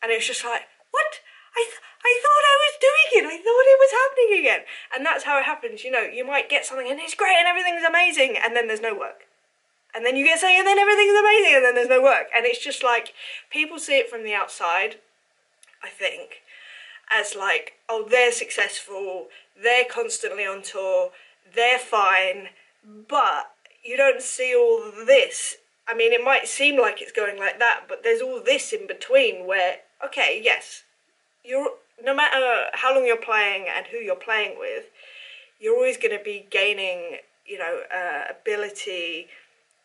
And 0.02 0.12
it 0.12 0.18
was 0.18 0.28
just 0.28 0.44
like, 0.44 0.64
what? 0.92 1.22
I, 1.56 1.64
th- 1.66 1.84
I 2.06 2.12
thought 2.24 2.46
I 2.46 2.58
was 2.60 2.76
doing 2.80 3.10
it. 3.20 3.26
I 3.28 3.38
thought 3.38 3.74
it 3.74 3.80
was 3.80 3.94
happening 3.94 4.40
again. 4.40 4.62
And 4.94 5.06
that's 5.06 5.24
how 5.24 5.40
it 5.40 5.46
happens. 5.46 5.84
You 5.84 5.92
know, 5.92 6.04
you 6.04 6.26
might 6.26 6.50
get 6.50 6.66
something 6.66 6.90
and 6.90 7.00
it's 7.00 7.16
great 7.16 7.38
and 7.38 7.48
everything's 7.48 7.84
amazing, 7.84 8.38
and 8.38 8.56
then 8.56 8.68
there's 8.68 8.82
no 8.82 8.96
work. 8.96 9.26
And 9.94 10.06
then 10.06 10.16
you 10.16 10.24
get 10.24 10.40
something 10.40 10.58
and 10.58 10.68
then 10.68 10.78
everything's 10.78 11.18
amazing, 11.18 11.56
and 11.56 11.66
then 11.66 11.76
there's 11.76 11.90
no 11.90 12.02
work. 12.02 12.28
And 12.36 12.46
it's 12.46 12.64
just 12.64 12.84
like 12.84 13.14
people 13.50 13.80
see 13.80 13.98
it 13.98 14.10
from 14.10 14.24
the 14.24 14.34
outside, 14.34 14.98
I 15.84 15.90
think, 15.90 16.42
as 17.12 17.36
like, 17.36 17.74
oh, 17.88 18.06
they're 18.08 18.32
successful, 18.32 19.28
they're 19.62 19.86
constantly 19.90 20.46
on 20.46 20.62
tour, 20.62 21.12
they're 21.56 21.80
fine, 21.80 22.50
but 22.84 23.52
you 23.84 23.98
don't 23.98 24.22
see 24.22 24.56
all 24.56 24.92
this. 25.06 25.58
I 25.88 25.96
mean, 25.96 26.14
it 26.14 26.24
might 26.24 26.48
seem 26.48 26.80
like 26.80 27.02
it's 27.02 27.12
going 27.12 27.40
like 27.40 27.58
that, 27.58 27.86
but 27.88 28.04
there's 28.04 28.22
all 28.22 28.42
this 28.44 28.72
in 28.72 28.86
between 28.86 29.48
where, 29.48 29.78
okay, 30.06 30.40
yes, 30.44 30.84
you're 31.44 31.70
no 32.04 32.16
matter 32.16 32.70
how 32.74 32.96
long 32.96 33.06
you're 33.06 33.18
playing 33.18 33.66
and 33.76 33.86
who 33.88 33.98
you're 33.98 34.16
playing 34.16 34.58
with, 34.58 34.86
you're 35.60 35.76
always 35.76 35.98
going 35.98 36.18
to 36.18 36.24
be 36.24 36.48
gaining, 36.50 37.18
you 37.46 37.58
know, 37.58 37.82
uh, 37.94 38.32
ability, 38.32 39.28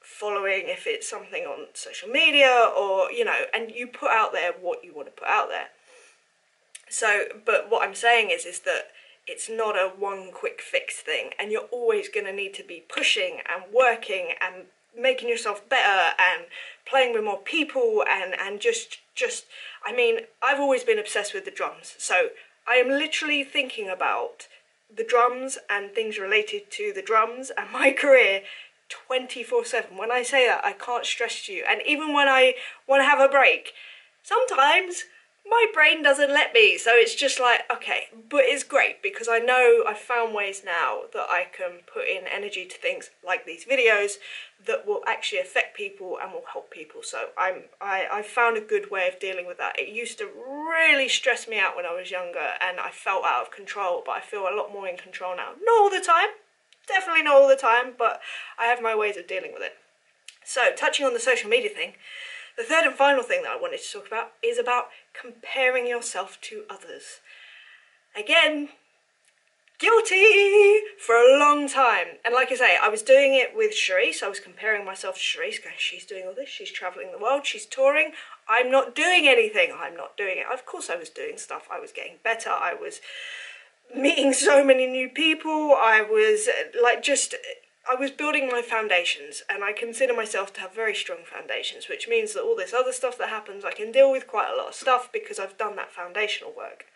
following 0.01 0.65
if 0.67 0.87
it's 0.87 1.09
something 1.09 1.45
on 1.45 1.67
social 1.73 2.09
media 2.09 2.71
or 2.77 3.11
you 3.11 3.25
know, 3.25 3.43
and 3.53 3.71
you 3.71 3.87
put 3.87 4.11
out 4.11 4.33
there 4.33 4.53
what 4.53 4.85
you 4.85 4.95
want 4.95 5.09
to 5.09 5.13
put 5.13 5.29
out 5.29 5.49
there. 5.49 5.69
So, 6.89 7.25
but 7.45 7.71
what 7.71 7.87
I'm 7.87 7.95
saying 7.95 8.31
is, 8.31 8.45
is 8.45 8.61
that 8.61 8.89
it's 9.27 9.49
not 9.51 9.75
a 9.77 9.91
one 9.99 10.31
quick 10.33 10.61
fix 10.61 10.97
thing, 11.01 11.31
and 11.39 11.51
you're 11.51 11.69
always 11.73 12.09
going 12.09 12.27
to 12.27 12.33
need 12.33 12.55
to 12.55 12.63
be 12.63 12.85
pushing 12.89 13.39
and 13.53 13.65
working 13.73 14.35
and 14.45 14.67
making 14.97 15.29
yourself 15.29 15.69
better 15.69 16.15
and 16.19 16.47
playing 16.87 17.13
with 17.15 17.25
more 17.25 17.39
people 17.39 18.05
and 18.09 18.35
and 18.39 18.61
just 18.61 18.99
just, 19.15 19.45
I 19.85 19.95
mean, 19.95 20.21
I've 20.43 20.61
always 20.61 20.85
been 20.85 20.99
obsessed 20.99 21.35
with 21.35 21.45
the 21.45 21.51
drums. 21.51 21.95
So 21.99 22.29
I 22.67 22.75
am 22.75 22.89
literally 22.89 23.45
thinking 23.45 23.89
about 23.89 24.49
the 24.95 25.05
drums 25.05 25.59
and 25.69 25.91
things 25.91 26.19
related 26.19 26.71
to 26.73 26.93
the 26.95 27.03
drums 27.03 27.51
and 27.57 27.71
my 27.71 27.93
career 27.93 28.43
24 28.89 29.65
7. 29.65 29.97
When 29.97 30.11
I 30.11 30.23
say 30.23 30.47
that, 30.47 30.65
I 30.65 30.73
can't 30.73 31.07
stress 31.07 31.47
to 31.47 31.53
you. 31.53 31.65
And 31.69 31.81
even 31.87 32.13
when 32.13 32.29
I 32.29 32.55
want 32.87 33.01
to 33.03 33.09
have 33.09 33.21
a 33.21 33.29
break, 33.29 33.73
sometimes 34.23 35.05
my 35.47 35.67
brain 35.73 36.03
doesn't 36.03 36.31
let 36.31 36.55
me. 36.55 36.79
So 36.79 36.93
it's 36.95 37.15
just 37.15 37.39
like, 37.39 37.61
okay, 37.71 38.05
but 38.31 38.45
it's 38.45 38.63
great 38.63 39.03
because 39.03 39.29
I 39.29 39.39
know 39.39 39.85
I've 39.87 39.99
found 39.99 40.35
ways 40.35 40.63
now 40.65 41.03
that 41.13 41.27
I 41.29 41.47
can 41.57 41.81
put 41.93 42.09
in 42.09 42.27
energy 42.27 42.65
to 42.65 42.77
things 42.77 43.11
like 43.25 43.45
these 43.45 43.65
videos 43.65 44.15
that 44.67 44.87
will 44.87 45.03
actually 45.07 45.41
affect 45.41 45.77
people 45.77 46.19
and 46.23 46.33
will 46.33 46.45
help 46.53 46.71
people. 46.71 47.03
So 47.03 47.29
I'm 47.37 47.65
I, 47.81 48.07
I 48.11 48.23
found 48.23 48.57
a 48.57 48.63
good 48.63 48.91
way 48.91 49.07
of 49.09 49.21
dealing 49.21 49.47
with 49.47 49.59
that. 49.59 49.79
It 49.79 49.89
used 49.89 50.19
to 50.19 50.27
really 50.27 51.09
stress 51.09 51.47
me 51.47 51.59
out 51.59 51.77
when 51.77 51.87
I 51.87 51.95
was 51.95 52.11
younger 52.11 52.55
and 52.61 52.81
I 52.81 52.91
felt 52.91 53.25
out 53.25 53.43
of 53.43 53.51
control, 53.51 54.03
but 54.05 54.13
I 54.13 54.21
feel 54.21 54.43
a 54.43 54.57
lot 54.57 54.73
more 54.73 54.89
in 54.89 54.97
control 54.97 55.37
now. 55.37 55.51
Not 55.63 55.83
all 55.83 55.91
the 55.91 56.05
time, 56.05 56.29
definitely 56.89 57.23
not 57.23 57.35
all 57.35 57.49
the 57.49 57.57
time, 57.57 57.93
but 57.99 58.21
I 58.59 58.65
have 58.67 58.81
my 58.81 58.95
ways 58.95 59.17
of 59.17 59.27
dealing 59.27 59.53
with 59.53 59.63
it. 59.63 59.77
So 60.45 60.73
touching 60.75 61.05
on 61.05 61.15
the 61.15 61.21
social 61.21 61.51
media 61.51 61.71
thing, 61.71 61.95
the 62.57 62.63
third 62.63 62.85
and 62.85 62.95
final 62.95 63.23
thing 63.23 63.43
that 63.43 63.53
I 63.53 63.61
wanted 63.61 63.83
to 63.83 63.93
talk 63.93 64.07
about 64.07 64.33
is 64.43 64.59
about 64.59 64.89
comparing 65.19 65.87
yourself 65.87 66.39
to 66.43 66.65
others. 66.69 67.21
Again, 68.17 68.69
guilty 69.79 70.81
for 70.99 71.15
a 71.15 71.39
long 71.39 71.69
time. 71.69 72.19
And 72.25 72.35
like 72.35 72.53
I 72.53 72.57
say, 72.57 72.77
I 72.81 72.89
was 72.89 73.03
doing 73.03 73.35
it 73.35 73.57
with 73.57 73.73
Cherisse. 73.73 74.23
I 74.23 74.29
was 74.29 74.41
comparing 74.41 74.85
myself 74.85 75.17
to 75.17 75.21
Cherisse, 75.21 75.63
going, 75.63 75.77
she's 75.79 76.07
doing 76.07 76.25
all 76.27 76.35
this, 76.35 76.49
she's 76.49 76.71
traveling 76.71 77.11
the 77.13 77.19
world, 77.19 77.47
she's 77.47 77.67
touring. 77.67 78.13
I'm 78.49 78.71
not 78.71 78.95
doing 78.95 79.27
anything. 79.27 79.73
I'm 79.77 79.97
not 79.97 80.17
doing 80.17 80.37
it. 80.39 80.47
Of 80.53 80.67
course, 80.67 80.91
I 80.91 80.97
was 80.97 81.09
doing 81.09 81.39
stuff. 81.39 81.69
I 81.73 81.81
was 81.81 81.93
getting 81.93 82.17
better. 82.23 82.51
I 82.51 82.75
was 82.75 83.01
meeting 83.95 84.33
so 84.33 84.63
many 84.65 84.87
new 84.87 85.09
people. 85.09 85.75
I 85.75 86.03
was 86.03 86.49
like 86.81 87.03
just 87.03 87.35
I 87.91 87.95
was 87.97 88.11
building 88.11 88.49
my 88.49 88.63
foundations, 88.63 89.43
and 89.49 89.63
I 89.63 89.73
consider 89.73 90.15
myself 90.15 90.55
to 90.55 90.61
have 90.63 90.75
very 90.75 90.95
strong 90.95 91.19
foundations, 91.25 91.89
which 91.89 92.09
means 92.09 92.33
that 92.33 92.43
all 92.43 92.57
this 92.57 92.73
other 92.73 92.93
stuff 92.93 93.19
that 93.19 93.29
happens, 93.29 93.65
I 93.65 93.73
can 93.73 93.93
deal 93.93 94.11
with 94.11 94.27
quite 94.27 94.51
a 94.51 94.57
lot 94.57 94.69
of 94.69 94.75
stuff 94.75 95.11
because 95.13 95.39
I've 95.39 95.59
done 95.59 95.77
that 95.77 95.93
foundational 95.93 96.53
work. 96.57 96.87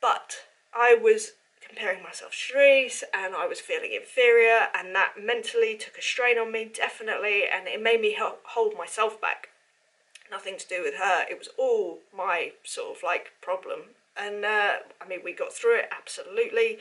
But 0.00 0.46
I 0.72 0.94
was 0.94 1.32
comparing 1.66 2.02
myself 2.02 2.32
to 2.32 2.54
Cherisse, 2.54 3.02
and 3.12 3.34
I 3.34 3.46
was 3.46 3.60
feeling 3.60 3.92
inferior, 3.92 4.68
and 4.74 4.94
that 4.94 5.14
mentally 5.22 5.76
took 5.76 5.98
a 5.98 6.02
strain 6.02 6.38
on 6.38 6.50
me, 6.50 6.64
definitely, 6.64 7.44
and 7.46 7.68
it 7.68 7.80
made 7.82 8.00
me 8.00 8.16
hold 8.18 8.76
myself 8.76 9.20
back. 9.20 9.48
Nothing 10.30 10.56
to 10.56 10.68
do 10.68 10.82
with 10.82 10.94
her, 10.94 11.26
it 11.30 11.38
was 11.38 11.48
all 11.58 11.98
my 12.16 12.52
sort 12.64 12.96
of 12.96 13.02
like 13.02 13.32
problem. 13.42 13.80
And 14.16 14.44
uh, 14.44 14.76
I 15.00 15.08
mean, 15.08 15.20
we 15.22 15.34
got 15.34 15.52
through 15.52 15.80
it 15.80 15.90
absolutely 15.90 16.78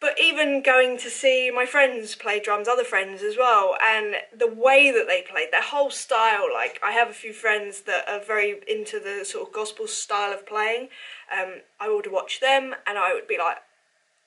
but 0.00 0.14
even 0.20 0.62
going 0.62 0.96
to 0.98 1.10
see 1.10 1.50
my 1.50 1.66
friends 1.66 2.14
play 2.14 2.40
drums, 2.40 2.68
other 2.68 2.84
friends 2.84 3.22
as 3.22 3.36
well, 3.36 3.76
and 3.82 4.14
the 4.36 4.46
way 4.46 4.90
that 4.92 5.06
they 5.08 5.22
played, 5.22 5.48
their 5.50 5.62
whole 5.62 5.90
style. 5.90 6.46
Like, 6.52 6.80
I 6.84 6.92
have 6.92 7.08
a 7.08 7.14
few 7.14 7.32
friends 7.32 7.82
that 7.82 8.08
are 8.08 8.22
very 8.22 8.60
into 8.68 9.00
the 9.00 9.24
sort 9.24 9.48
of 9.48 9.54
gospel 9.54 9.88
style 9.88 10.32
of 10.32 10.46
playing. 10.46 10.88
Um, 11.36 11.62
I 11.80 11.88
would 11.88 12.10
watch 12.10 12.40
them, 12.40 12.74
and 12.86 12.96
I 12.96 13.12
would 13.12 13.26
be 13.26 13.38
like, 13.38 13.58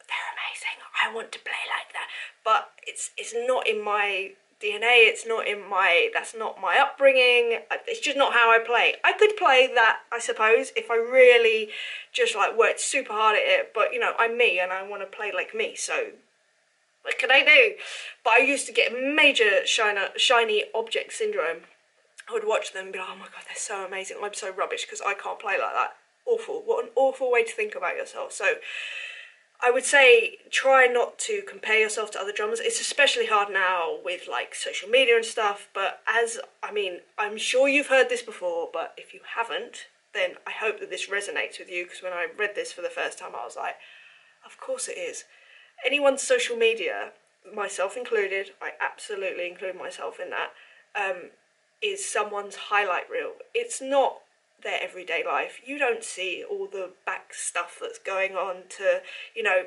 "They're 0.08 0.32
amazing! 0.36 0.78
I 1.04 1.14
want 1.14 1.32
to 1.32 1.40
play 1.40 1.64
like 1.70 1.94
that." 1.94 2.10
But 2.44 2.72
it's 2.86 3.12
it's 3.18 3.34
not 3.34 3.68
in 3.68 3.82
my 3.82 4.34
DNA. 4.62 5.08
It's 5.10 5.26
not 5.26 5.48
in 5.48 5.68
my, 5.70 6.10
that's 6.14 6.36
not 6.36 6.62
my 6.62 6.78
upbringing. 6.78 7.60
It's 7.88 8.00
just 8.00 8.18
not 8.18 8.34
how 8.34 8.52
I 8.52 8.60
play. 8.60 8.96
I 9.04 9.14
could 9.14 9.36
play 9.38 9.70
that, 9.74 10.00
I 10.12 10.20
suppose, 10.20 10.72
if 10.76 10.92
I 10.92 10.96
really 10.96 11.70
just 12.14 12.36
like 12.36 12.58
worked 12.58 12.80
super 12.80 13.14
hard 13.14 13.38
at 13.38 13.44
it. 13.44 13.72
But 13.74 13.94
you 13.94 14.00
know, 14.00 14.14
I'm 14.20 14.38
me 14.38 14.60
and 14.60 14.72
I 14.72 14.88
want 14.88 15.02
to 15.02 15.18
play 15.18 15.32
like 15.34 15.56
me. 15.56 15.76
So 15.76 16.12
what 17.02 17.18
can 17.18 17.32
I 17.32 17.44
do? 17.44 17.76
But 18.24 18.34
I 18.34 18.38
used 18.40 18.68
to 18.68 18.74
get 18.74 18.92
major 18.94 19.66
shiny, 19.66 20.08
shiny 20.18 20.66
object 20.76 21.14
syndrome. 21.14 21.64
I 22.30 22.34
would 22.34 22.48
watch 22.48 22.74
them 22.74 22.86
and 22.86 22.94
be 22.94 23.00
like, 23.00 23.08
oh 23.12 23.16
my 23.16 23.26
god, 23.26 23.44
they're 23.48 23.56
so 23.56 23.86
amazing. 23.86 24.18
I'm 24.22 24.34
so 24.34 24.54
rubbish 24.54 24.86
because 24.86 25.02
I 25.02 25.14
can't 25.14 25.40
play 25.40 25.54
like 25.54 25.74
that. 25.74 25.96
Awful. 26.26 26.62
What 26.66 26.86
an 26.86 26.92
awful 26.96 27.32
way 27.32 27.44
to 27.44 27.52
think 27.52 27.76
about 27.76 27.96
yourself. 27.96 28.32
So 28.32 28.54
I 29.64 29.70
would 29.70 29.86
say 29.86 30.38
try 30.50 30.88
not 30.88 31.20
to 31.20 31.44
compare 31.48 31.80
yourself 31.80 32.10
to 32.12 32.20
other 32.20 32.32
drummers. 32.32 32.60
It's 32.60 32.82
especially 32.82 33.28
hard 33.28 33.54
now 33.54 33.98
with 34.04 34.28
like 34.28 34.56
social 34.56 34.90
media 34.90 35.16
and 35.16 35.26
stuff. 35.26 35.68
But 35.74 36.02
as 36.08 36.40
I 36.64 36.72
mean, 36.72 37.02
I'm 37.18 37.38
sure 37.38 37.68
you've 37.68 37.88
heard 37.88 38.10
this 38.10 38.24
before, 38.24 38.70
but 38.74 38.94
if 38.98 39.14
you 39.14 39.20
haven't, 39.36 39.86
then 40.14 40.32
I 40.48 40.52
hope 40.52 40.80
that 40.80 40.90
this 40.90 41.10
resonates 41.10 41.60
with 41.60 41.70
you 41.70 41.86
because 41.86 42.02
when 42.02 42.14
I 42.14 42.26
read 42.38 42.56
this 42.56 42.72
for 42.72 42.82
the 42.82 42.90
first 42.90 43.20
time, 43.20 43.32
I 43.40 43.46
was 43.46 43.56
like, 43.56 43.76
of 44.46 44.60
course 44.60 44.88
it 44.88 44.98
is. 44.98 45.26
Anyone's 45.86 46.22
social 46.24 46.56
media, 46.56 47.12
myself 47.56 47.96
included, 47.96 48.52
I 48.62 48.72
absolutely 48.80 49.48
include 49.48 49.76
myself 49.76 50.20
in 50.20 50.32
that, 50.32 50.52
um, 50.96 51.30
is 51.82 52.08
someone's 52.08 52.56
highlight 52.56 53.10
reel. 53.10 53.34
It's 53.54 53.82
not 53.82 54.18
their 54.64 54.82
everyday 54.82 55.24
life. 55.26 55.60
You 55.66 55.78
don't 55.78 56.04
see 56.04 56.44
all 56.50 56.68
the 56.68 56.92
back 57.06 57.34
stuff 57.34 57.78
that's 57.82 58.00
going 58.00 58.34
on 58.34 58.64
to, 58.78 59.02
you 59.36 59.44
know, 59.44 59.66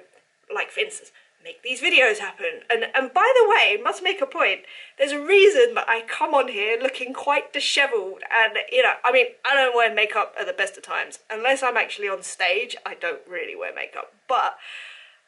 like 0.54 0.70
for 0.70 0.80
instance, 0.80 1.12
make 1.44 1.62
these 1.62 1.80
videos 1.80 2.18
happen. 2.18 2.62
And 2.70 2.84
and 2.94 3.12
by 3.12 3.30
the 3.36 3.48
way, 3.48 3.78
must 3.82 4.02
make 4.02 4.20
a 4.20 4.26
point. 4.26 4.60
There's 4.98 5.12
a 5.12 5.20
reason 5.20 5.74
that 5.74 5.88
I 5.88 6.02
come 6.02 6.34
on 6.34 6.48
here 6.48 6.78
looking 6.80 7.12
quite 7.12 7.52
dishevelled, 7.52 8.22
and 8.32 8.54
you 8.72 8.82
know, 8.82 8.94
I 9.04 9.12
mean, 9.12 9.26
I 9.44 9.54
don't 9.54 9.76
wear 9.76 9.94
makeup 9.94 10.34
at 10.38 10.46
the 10.46 10.52
best 10.52 10.76
of 10.76 10.82
times 10.82 11.20
unless 11.30 11.62
I'm 11.62 11.76
actually 11.76 12.08
on 12.08 12.22
stage. 12.22 12.76
I 12.84 12.94
don't 12.94 13.22
really 13.28 13.54
wear 13.54 13.74
makeup, 13.74 14.14
but 14.28 14.56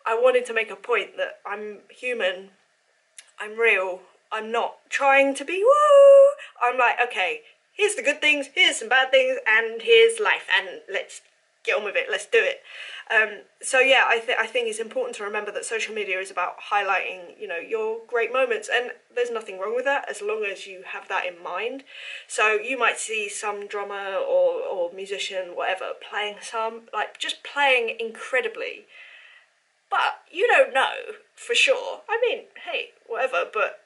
I 0.04 0.14
wanted 0.14 0.46
to 0.46 0.54
make 0.54 0.70
a 0.70 0.76
point 0.76 1.16
that 1.18 1.40
I'm 1.44 1.80
human. 1.90 2.50
I'm 3.38 3.58
real. 3.58 4.00
I'm 4.32 4.50
not 4.50 4.78
trying 4.88 5.35
to 5.35 5.44
be 5.44 5.62
woo. 5.62 6.28
I'm 6.62 6.78
like, 6.78 6.96
okay, 7.00 7.42
here's 7.76 7.95
the 7.95 8.02
good 8.02 8.21
things, 8.21 8.49
here's 8.54 8.76
some 8.78 8.88
bad 8.88 9.11
things, 9.11 9.38
and 9.47 9.83
here's 9.83 10.18
life, 10.18 10.47
and 10.59 10.80
let's 10.90 11.21
get 11.64 11.76
on 11.76 11.85
with 11.85 11.97
it, 11.97 12.06
let's 12.11 12.26
do 12.26 12.38
it. 12.38 12.61
Um, 13.12 13.42
so 13.61 13.78
yeah, 13.78 14.04
I, 14.06 14.18
th- 14.18 14.38
I 14.40 14.47
think 14.47 14.68
it's 14.68 14.78
important 14.78 15.16
to 15.16 15.25
remember 15.25 15.52
that 15.52 15.64
social 15.64 15.95
media 15.95 16.18
is 16.18 16.30
about 16.30 16.56
highlighting, 16.73 17.38
you 17.38 17.47
know, 17.47 17.59
your 17.59 17.99
great 18.06 18.33
moments, 18.33 18.68
and 18.73 18.92
there's 19.14 19.30
nothing 19.30 19.59
wrong 19.59 19.75
with 19.75 19.85
that 19.85 20.09
as 20.09 20.23
long 20.23 20.45
as 20.45 20.66
you 20.66 20.83
have 20.87 21.09
that 21.09 21.26
in 21.26 21.42
mind. 21.42 21.85
So 22.26 22.54
you 22.54 22.78
might 22.78 22.99
see 22.99 23.28
some 23.28 23.66
drummer 23.66 24.14
or, 24.14 24.61
or 24.61 24.92
musician, 24.92 25.54
whatever, 25.54 25.92
playing 26.09 26.37
some, 26.40 26.83
like 26.92 27.18
just 27.18 27.45
playing 27.45 27.97
incredibly, 28.00 28.87
but 29.90 30.23
you 30.30 30.49
don't 30.49 30.75
know 30.75 31.14
for 31.35 31.54
sure. 31.54 32.00
I 32.09 32.21
mean, 32.28 32.45
hey, 32.64 32.90
whatever, 33.06 33.45
but 33.52 33.80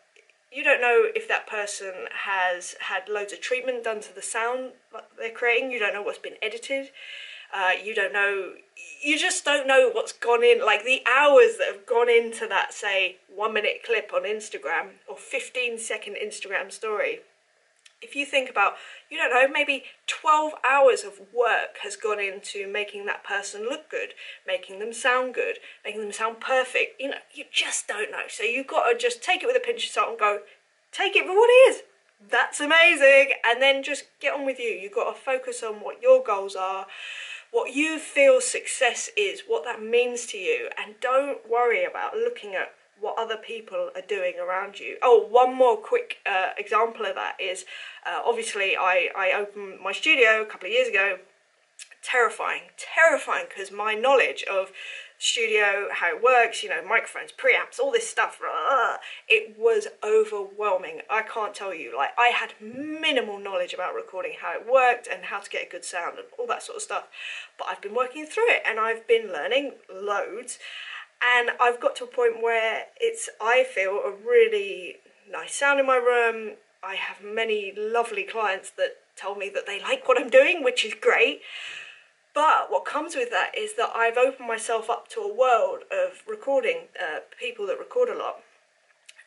you 0.52 0.64
don't 0.64 0.80
know 0.80 1.04
if 1.14 1.28
that 1.28 1.46
person 1.46 1.92
has 2.24 2.74
had 2.80 3.08
loads 3.08 3.32
of 3.32 3.40
treatment 3.40 3.84
done 3.84 4.00
to 4.00 4.14
the 4.14 4.22
sound 4.22 4.72
they're 5.18 5.30
creating. 5.30 5.70
You 5.70 5.78
don't 5.78 5.94
know 5.94 6.02
what's 6.02 6.18
been 6.18 6.34
edited. 6.42 6.90
Uh, 7.52 7.72
you 7.82 7.94
don't 7.94 8.12
know. 8.12 8.54
You 9.02 9.18
just 9.18 9.44
don't 9.44 9.66
know 9.66 9.90
what's 9.92 10.12
gone 10.12 10.44
in. 10.44 10.64
Like 10.64 10.84
the 10.84 11.02
hours 11.06 11.56
that 11.58 11.68
have 11.72 11.86
gone 11.86 12.08
into 12.08 12.46
that, 12.48 12.72
say, 12.72 13.16
one 13.34 13.54
minute 13.54 13.82
clip 13.84 14.12
on 14.14 14.22
Instagram 14.22 14.90
or 15.08 15.16
15 15.16 15.78
second 15.78 16.16
Instagram 16.22 16.70
story 16.70 17.20
if 18.02 18.16
you 18.16 18.24
think 18.24 18.48
about, 18.48 18.74
you 19.10 19.18
don't 19.18 19.30
know, 19.30 19.46
maybe 19.48 19.84
12 20.06 20.52
hours 20.68 21.04
of 21.04 21.20
work 21.34 21.78
has 21.82 21.96
gone 21.96 22.20
into 22.20 22.70
making 22.70 23.06
that 23.06 23.24
person 23.24 23.62
look 23.62 23.90
good, 23.90 24.14
making 24.46 24.78
them 24.78 24.92
sound 24.92 25.34
good, 25.34 25.58
making 25.84 26.00
them 26.00 26.12
sound 26.12 26.40
perfect. 26.40 27.00
You 27.00 27.10
know, 27.10 27.18
you 27.32 27.44
just 27.52 27.86
don't 27.86 28.10
know. 28.10 28.24
So 28.28 28.42
you've 28.42 28.66
got 28.66 28.90
to 28.90 28.98
just 28.98 29.22
take 29.22 29.42
it 29.42 29.46
with 29.46 29.56
a 29.56 29.60
pinch 29.60 29.86
of 29.86 29.92
salt 29.92 30.10
and 30.10 30.18
go, 30.18 30.40
take 30.92 31.14
it 31.14 31.26
for 31.26 31.36
what 31.36 31.50
it 31.50 31.70
is. 31.70 31.82
That's 32.30 32.60
amazing. 32.60 33.32
And 33.44 33.60
then 33.60 33.82
just 33.82 34.04
get 34.20 34.34
on 34.34 34.46
with 34.46 34.58
you. 34.58 34.68
You've 34.68 34.94
got 34.94 35.12
to 35.12 35.20
focus 35.20 35.62
on 35.62 35.76
what 35.76 36.02
your 36.02 36.22
goals 36.22 36.56
are, 36.56 36.86
what 37.50 37.74
you 37.74 37.98
feel 37.98 38.40
success 38.40 39.10
is, 39.16 39.42
what 39.46 39.64
that 39.64 39.82
means 39.82 40.26
to 40.26 40.38
you. 40.38 40.70
And 40.82 40.94
don't 41.00 41.48
worry 41.50 41.84
about 41.84 42.14
looking 42.14 42.54
at 42.54 42.72
what 43.00 43.18
other 43.18 43.36
people 43.36 43.90
are 43.94 44.02
doing 44.06 44.34
around 44.38 44.78
you. 44.78 44.96
Oh, 45.02 45.26
one 45.28 45.54
more 45.54 45.76
quick 45.76 46.18
uh, 46.26 46.50
example 46.58 47.06
of 47.06 47.14
that 47.14 47.36
is 47.40 47.64
uh, 48.06 48.20
obviously 48.24 48.76
I, 48.76 49.08
I 49.16 49.32
opened 49.32 49.80
my 49.82 49.92
studio 49.92 50.42
a 50.42 50.46
couple 50.46 50.66
of 50.66 50.72
years 50.72 50.88
ago. 50.88 51.18
Terrifying, 52.02 52.62
terrifying 52.76 53.46
because 53.48 53.70
my 53.70 53.94
knowledge 53.94 54.44
of 54.50 54.70
studio, 55.20 55.88
how 55.92 56.08
it 56.08 56.22
works, 56.22 56.62
you 56.62 56.68
know, 56.68 56.82
microphones, 56.82 57.30
preamps, 57.30 57.78
all 57.78 57.92
this 57.92 58.08
stuff, 58.08 58.40
it 59.28 59.54
was 59.58 59.86
overwhelming. 60.02 61.02
I 61.10 61.20
can't 61.22 61.54
tell 61.54 61.74
you, 61.74 61.94
like, 61.94 62.10
I 62.18 62.28
had 62.28 62.54
minimal 62.58 63.38
knowledge 63.38 63.74
about 63.74 63.94
recording, 63.94 64.32
how 64.40 64.54
it 64.54 64.66
worked, 64.66 65.06
and 65.06 65.24
how 65.24 65.40
to 65.40 65.50
get 65.50 65.66
a 65.66 65.70
good 65.70 65.84
sound, 65.84 66.16
and 66.16 66.26
all 66.38 66.46
that 66.46 66.62
sort 66.62 66.76
of 66.76 66.82
stuff. 66.82 67.04
But 67.58 67.68
I've 67.68 67.82
been 67.82 67.94
working 67.94 68.24
through 68.24 68.48
it, 68.48 68.62
and 68.66 68.80
I've 68.80 69.06
been 69.06 69.30
learning 69.30 69.72
loads 69.92 70.58
and 71.22 71.50
I've 71.60 71.80
got 71.80 71.96
to 71.96 72.04
a 72.04 72.06
point 72.06 72.42
where 72.42 72.84
it's 73.00 73.28
I 73.40 73.64
feel 73.64 74.00
a 74.04 74.12
really 74.12 74.96
nice 75.30 75.54
sound 75.54 75.80
in 75.80 75.86
my 75.86 75.96
room. 75.96 76.56
I 76.82 76.94
have 76.94 77.22
many 77.22 77.72
lovely 77.76 78.22
clients 78.22 78.70
that 78.70 78.96
tell 79.16 79.34
me 79.34 79.50
that 79.54 79.66
they 79.66 79.80
like 79.80 80.08
what 80.08 80.18
I'm 80.18 80.30
doing, 80.30 80.64
which 80.64 80.84
is 80.84 80.94
great. 80.94 81.42
But 82.32 82.70
what 82.70 82.84
comes 82.84 83.16
with 83.16 83.30
that 83.30 83.52
is 83.58 83.74
that 83.74 83.90
I've 83.94 84.16
opened 84.16 84.48
myself 84.48 84.88
up 84.88 85.08
to 85.08 85.20
a 85.20 85.34
world 85.34 85.80
of 85.90 86.22
recording, 86.28 86.88
uh, 86.98 87.20
people 87.38 87.66
that 87.66 87.78
record 87.78 88.08
a 88.08 88.16
lot. 88.16 88.36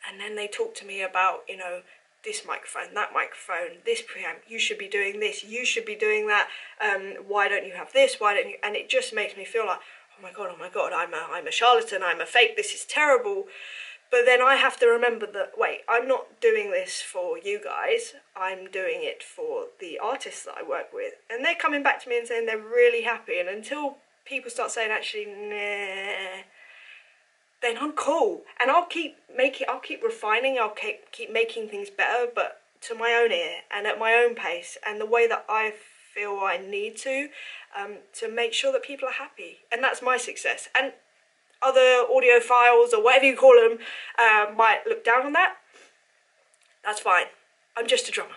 And 0.08 0.20
then 0.20 0.36
they 0.36 0.48
talk 0.48 0.74
to 0.76 0.86
me 0.86 1.02
about, 1.02 1.40
you 1.48 1.56
know, 1.56 1.82
this 2.24 2.42
microphone, 2.46 2.94
that 2.94 3.12
microphone, 3.12 3.78
this 3.84 4.00
preamp, 4.00 4.38
you 4.48 4.58
should 4.58 4.78
be 4.78 4.88
doing 4.88 5.20
this, 5.20 5.44
you 5.44 5.64
should 5.64 5.84
be 5.84 5.94
doing 5.94 6.26
that, 6.26 6.48
um, 6.80 7.14
why 7.28 7.48
don't 7.48 7.66
you 7.66 7.74
have 7.74 7.92
this, 7.92 8.16
why 8.18 8.34
don't 8.34 8.48
you, 8.48 8.56
and 8.64 8.74
it 8.74 8.88
just 8.88 9.14
makes 9.14 9.36
me 9.36 9.44
feel 9.44 9.66
like, 9.66 9.80
oh 10.18 10.22
my 10.22 10.32
god, 10.32 10.50
oh 10.52 10.58
my 10.58 10.68
god, 10.68 10.92
I'm 10.92 11.12
a, 11.12 11.26
I'm 11.30 11.46
a 11.46 11.52
charlatan, 11.52 12.02
I'm 12.02 12.20
a 12.20 12.26
fake, 12.26 12.56
this 12.56 12.72
is 12.72 12.84
terrible. 12.84 13.46
But 14.10 14.26
then 14.26 14.40
I 14.40 14.56
have 14.56 14.78
to 14.78 14.86
remember 14.86 15.26
that, 15.26 15.52
wait, 15.56 15.80
I'm 15.88 16.06
not 16.06 16.40
doing 16.40 16.70
this 16.70 17.02
for 17.02 17.38
you 17.38 17.60
guys, 17.62 18.14
I'm 18.36 18.70
doing 18.70 19.00
it 19.00 19.22
for 19.22 19.66
the 19.80 19.98
artists 19.98 20.44
that 20.44 20.54
I 20.58 20.68
work 20.68 20.92
with. 20.92 21.14
And 21.30 21.44
they're 21.44 21.54
coming 21.54 21.82
back 21.82 22.02
to 22.04 22.08
me 22.08 22.18
and 22.18 22.28
saying 22.28 22.46
they're 22.46 22.58
really 22.58 23.02
happy, 23.02 23.38
and 23.38 23.48
until 23.48 23.96
people 24.24 24.50
start 24.50 24.70
saying, 24.70 24.90
actually, 24.90 25.26
nah, 25.26 26.42
then 27.62 27.78
I'm 27.80 27.92
cool. 27.92 28.42
And 28.60 28.70
I'll 28.70 28.86
keep 28.86 29.16
making, 29.34 29.66
I'll 29.68 29.80
keep 29.80 30.02
refining, 30.02 30.58
I'll 30.58 30.70
keep, 30.70 31.10
keep 31.12 31.32
making 31.32 31.68
things 31.68 31.90
better, 31.90 32.30
but 32.32 32.60
to 32.82 32.94
my 32.94 33.12
own 33.12 33.32
ear 33.32 33.60
and 33.74 33.86
at 33.86 33.98
my 33.98 34.12
own 34.12 34.34
pace 34.34 34.76
and 34.86 35.00
the 35.00 35.06
way 35.06 35.26
that 35.26 35.46
I 35.48 35.72
feel 36.14 36.38
I 36.42 36.58
need 36.58 36.96
to, 36.98 37.28
um, 37.78 37.96
to 38.14 38.30
make 38.30 38.52
sure 38.52 38.72
that 38.72 38.82
people 38.82 39.08
are 39.08 39.12
happy. 39.12 39.58
And 39.72 39.82
that's 39.82 40.02
my 40.02 40.16
success. 40.16 40.68
And 40.78 40.92
other 41.62 42.04
audiophiles 42.10 42.92
or 42.92 43.02
whatever 43.02 43.24
you 43.24 43.36
call 43.36 43.54
them 43.54 43.78
uh, 44.18 44.52
might 44.54 44.80
look 44.86 45.04
down 45.04 45.26
on 45.26 45.32
that. 45.32 45.56
That's 46.84 47.00
fine. 47.00 47.26
I'm 47.76 47.86
just 47.86 48.08
a 48.08 48.12
drummer. 48.12 48.30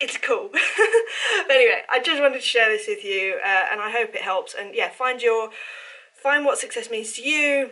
It's 0.00 0.18
cool. 0.18 0.50
but 1.46 1.56
anyway, 1.56 1.82
I 1.90 2.00
just 2.00 2.20
wanted 2.20 2.34
to 2.34 2.40
share 2.40 2.68
this 2.68 2.86
with 2.88 3.04
you, 3.04 3.38
uh, 3.44 3.62
and 3.70 3.80
I 3.80 3.90
hope 3.90 4.14
it 4.14 4.22
helps. 4.22 4.54
And 4.58 4.74
yeah, 4.74 4.90
find 4.90 5.22
your, 5.22 5.50
find 6.12 6.44
what 6.44 6.58
success 6.58 6.90
means 6.90 7.12
to 7.12 7.22
you 7.22 7.70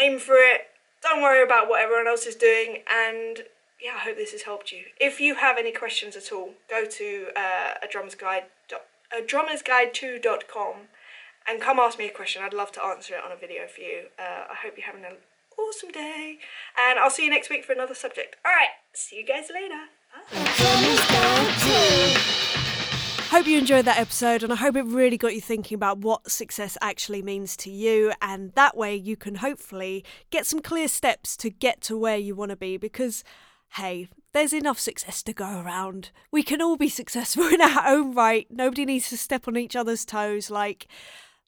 aim 0.00 0.18
for 0.18 0.34
it, 0.34 0.68
don't 1.02 1.22
worry 1.22 1.42
about 1.42 1.68
what 1.68 1.80
everyone 1.82 2.06
else 2.06 2.26
is 2.26 2.34
doing, 2.34 2.82
and 2.90 3.44
yeah, 3.80 3.92
I 3.94 3.98
hope 4.00 4.16
this 4.16 4.32
has 4.32 4.42
helped 4.42 4.72
you. 4.72 4.84
If 5.00 5.20
you 5.20 5.36
have 5.36 5.56
any 5.58 5.72
questions 5.72 6.16
at 6.16 6.32
all, 6.32 6.50
go 6.68 6.84
to 6.84 7.26
uh, 7.36 7.74
a 7.82 7.88
drummer's 7.90 8.14
guide, 9.10 9.22
a 9.22 9.26
drummer's 9.26 9.62
guide 9.62 9.94
2.com 9.94 10.74
and 11.48 11.60
come 11.60 11.78
ask 11.78 11.98
me 11.98 12.06
a 12.06 12.10
question. 12.10 12.42
I'd 12.44 12.52
love 12.54 12.72
to 12.72 12.84
answer 12.84 13.14
it 13.14 13.24
on 13.24 13.32
a 13.32 13.36
video 13.36 13.66
for 13.66 13.80
you. 13.80 14.04
Uh, 14.18 14.44
I 14.50 14.54
hope 14.62 14.74
you're 14.76 14.86
having 14.86 15.04
an 15.04 15.16
awesome 15.58 15.90
day, 15.90 16.38
and 16.78 16.98
I'll 16.98 17.10
see 17.10 17.24
you 17.24 17.30
next 17.30 17.50
week 17.50 17.64
for 17.64 17.72
another 17.72 17.94
subject. 17.94 18.36
All 18.44 18.52
right, 18.52 18.70
see 18.92 19.16
you 19.16 19.26
guys 19.26 19.50
later. 19.52 19.88
Bye. 20.32 22.16
Hope 23.30 23.46
you 23.46 23.58
enjoyed 23.58 23.84
that 23.84 23.98
episode, 23.98 24.42
and 24.42 24.52
I 24.52 24.56
hope 24.56 24.74
it 24.74 24.84
really 24.84 25.16
got 25.16 25.34
you 25.34 25.40
thinking 25.40 25.76
about 25.76 25.98
what 25.98 26.30
success 26.30 26.76
actually 26.80 27.22
means 27.22 27.56
to 27.58 27.70
you. 27.70 28.12
And 28.20 28.52
that 28.54 28.76
way, 28.76 28.96
you 28.96 29.16
can 29.16 29.36
hopefully 29.36 30.04
get 30.30 30.46
some 30.46 30.60
clear 30.60 30.88
steps 30.88 31.36
to 31.38 31.48
get 31.48 31.80
to 31.82 31.96
where 31.96 32.16
you 32.16 32.34
want 32.34 32.50
to 32.50 32.56
be 32.56 32.76
because, 32.76 33.22
hey, 33.74 34.08
there's 34.32 34.52
enough 34.52 34.78
success 34.78 35.22
to 35.24 35.32
go 35.32 35.60
around. 35.60 36.10
We 36.30 36.42
can 36.42 36.62
all 36.62 36.76
be 36.76 36.88
successful 36.88 37.46
in 37.52 37.60
our 37.60 37.86
own 37.86 38.14
right. 38.14 38.46
Nobody 38.50 38.84
needs 38.84 39.08
to 39.10 39.16
step 39.16 39.48
on 39.48 39.56
each 39.56 39.76
other's 39.76 40.04
toes. 40.04 40.50
Like, 40.50 40.86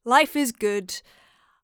life 0.05 0.37
is 0.37 0.53
good 0.53 1.01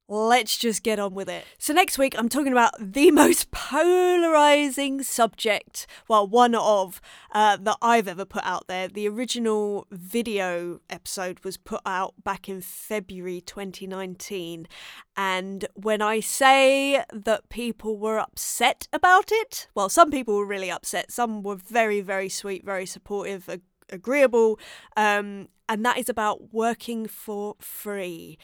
let's 0.08 0.56
just 0.56 0.82
get 0.82 0.98
on 0.98 1.14
with 1.14 1.28
it. 1.28 1.44
So, 1.58 1.72
next 1.72 1.98
week, 1.98 2.14
I'm 2.18 2.28
talking 2.28 2.52
about 2.52 2.72
the 2.80 3.10
most 3.12 3.50
polarizing 3.50 5.02
subject, 5.02 5.86
well, 6.08 6.26
one 6.26 6.54
of 6.54 7.00
uh, 7.32 7.58
that 7.58 7.76
I've 7.82 8.08
ever 8.08 8.24
put 8.24 8.44
out 8.44 8.66
there. 8.68 8.88
The 8.88 9.08
original 9.08 9.86
video 9.90 10.80
episode 10.88 11.44
was 11.44 11.56
put 11.56 11.80
out 11.84 12.14
back 12.24 12.48
in 12.48 12.60
February 12.60 13.42
2019. 13.42 14.66
And 15.16 15.66
when 15.74 16.00
I 16.00 16.20
say 16.20 17.04
that 17.12 17.48
people 17.50 17.98
were 17.98 18.18
upset 18.18 18.88
about 18.92 19.30
it, 19.30 19.68
well, 19.74 19.88
some 19.88 20.10
people 20.10 20.36
were 20.36 20.46
really 20.46 20.70
upset, 20.70 21.12
some 21.12 21.42
were 21.42 21.56
very, 21.56 22.00
very 22.00 22.28
sweet, 22.28 22.64
very 22.64 22.86
supportive, 22.86 23.48
ag- 23.48 23.62
agreeable. 23.90 24.58
Um, 24.96 25.48
and 25.68 25.84
that 25.84 25.98
is 25.98 26.08
about 26.08 26.52
working 26.54 27.06
for 27.06 27.56
free. 27.60 28.38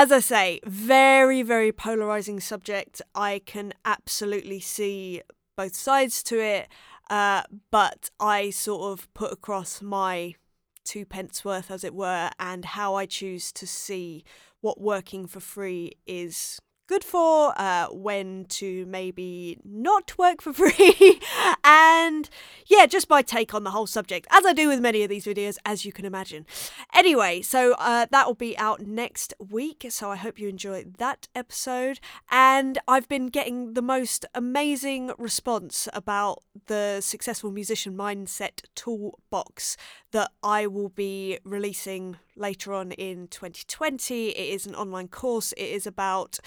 As 0.00 0.12
I 0.12 0.20
say, 0.20 0.60
very, 0.64 1.42
very 1.42 1.72
polarizing 1.72 2.38
subject. 2.38 3.02
I 3.16 3.42
can 3.44 3.74
absolutely 3.84 4.60
see 4.60 5.22
both 5.56 5.74
sides 5.74 6.22
to 6.22 6.38
it, 6.38 6.68
uh, 7.10 7.42
but 7.72 8.08
I 8.20 8.50
sort 8.50 8.92
of 8.92 9.12
put 9.12 9.32
across 9.32 9.82
my 9.82 10.36
two 10.84 11.04
pence 11.04 11.44
worth, 11.44 11.68
as 11.72 11.82
it 11.82 11.96
were, 11.96 12.30
and 12.38 12.64
how 12.64 12.94
I 12.94 13.06
choose 13.06 13.50
to 13.54 13.66
see 13.66 14.22
what 14.60 14.80
working 14.80 15.26
for 15.26 15.40
free 15.40 15.94
is 16.06 16.60
good 16.88 17.04
for, 17.04 17.52
uh, 17.60 17.86
when 17.92 18.46
to 18.46 18.86
maybe 18.86 19.58
not 19.64 20.16
work 20.18 20.40
for 20.40 20.52
free, 20.54 21.20
and 21.62 22.28
yeah, 22.66 22.86
just 22.86 23.08
my 23.08 23.22
take 23.22 23.54
on 23.54 23.62
the 23.62 23.70
whole 23.70 23.86
subject, 23.86 24.26
as 24.30 24.44
I 24.44 24.52
do 24.52 24.68
with 24.68 24.80
many 24.80 25.02
of 25.02 25.10
these 25.10 25.26
videos, 25.26 25.58
as 25.64 25.84
you 25.84 25.92
can 25.92 26.04
imagine. 26.04 26.46
Anyway, 26.94 27.42
so 27.42 27.74
uh, 27.78 28.06
that 28.10 28.26
will 28.26 28.34
be 28.34 28.56
out 28.58 28.80
next 28.80 29.34
week, 29.38 29.86
so 29.90 30.10
I 30.10 30.16
hope 30.16 30.38
you 30.38 30.48
enjoy 30.48 30.84
that 30.96 31.28
episode. 31.34 32.00
And 32.30 32.78
I've 32.88 33.08
been 33.08 33.26
getting 33.28 33.74
the 33.74 33.82
most 33.82 34.24
amazing 34.34 35.12
response 35.18 35.88
about 35.92 36.42
the 36.66 37.00
Successful 37.00 37.50
Musician 37.50 37.94
Mindset 37.96 38.62
Toolbox 38.74 39.76
that 40.12 40.30
I 40.42 40.66
will 40.66 40.88
be 40.88 41.38
releasing 41.44 42.16
later 42.36 42.72
on 42.72 42.92
in 42.92 43.28
2020. 43.28 44.30
It 44.30 44.54
is 44.54 44.66
an 44.66 44.74
online 44.74 45.08
course. 45.08 45.52
It 45.52 45.66
is 45.66 45.86
about 45.86 46.38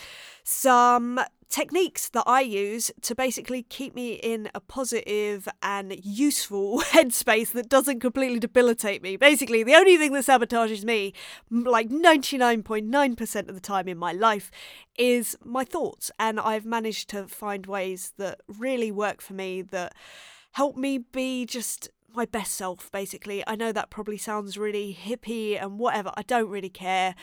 some 0.43 1.19
techniques 1.51 2.09
that 2.09 2.23
I 2.25 2.41
use 2.41 2.91
to 3.01 3.13
basically 3.13 3.63
keep 3.63 3.93
me 3.93 4.13
in 4.13 4.49
a 4.55 4.61
positive 4.61 5.47
and 5.61 6.03
useful 6.03 6.79
headspace 6.91 7.51
that 7.51 7.69
doesn't 7.69 7.99
completely 7.99 8.39
debilitate 8.39 9.03
me. 9.03 9.17
Basically, 9.17 9.61
the 9.61 9.75
only 9.75 9.97
thing 9.97 10.13
that 10.13 10.25
sabotages 10.25 10.83
me, 10.83 11.13
like 11.51 11.89
99.9% 11.89 13.49
of 13.49 13.53
the 13.53 13.61
time 13.61 13.87
in 13.87 13.97
my 13.97 14.13
life, 14.13 14.49
is 14.97 15.37
my 15.43 15.65
thoughts. 15.65 16.09
And 16.17 16.39
I've 16.39 16.65
managed 16.65 17.09
to 17.09 17.27
find 17.27 17.65
ways 17.65 18.13
that 18.17 18.41
really 18.47 18.91
work 18.91 19.21
for 19.21 19.33
me 19.33 19.61
that 19.61 19.93
help 20.53 20.77
me 20.77 20.99
be 20.99 21.45
just 21.45 21.89
my 22.13 22.25
best 22.25 22.53
self, 22.53 22.91
basically. 22.91 23.43
I 23.47 23.55
know 23.55 23.71
that 23.71 23.89
probably 23.89 24.17
sounds 24.17 24.57
really 24.57 24.97
hippie 24.99 25.61
and 25.61 25.79
whatever. 25.79 26.11
I 26.15 26.23
don't 26.23 26.49
really 26.49 26.69
care. 26.69 27.15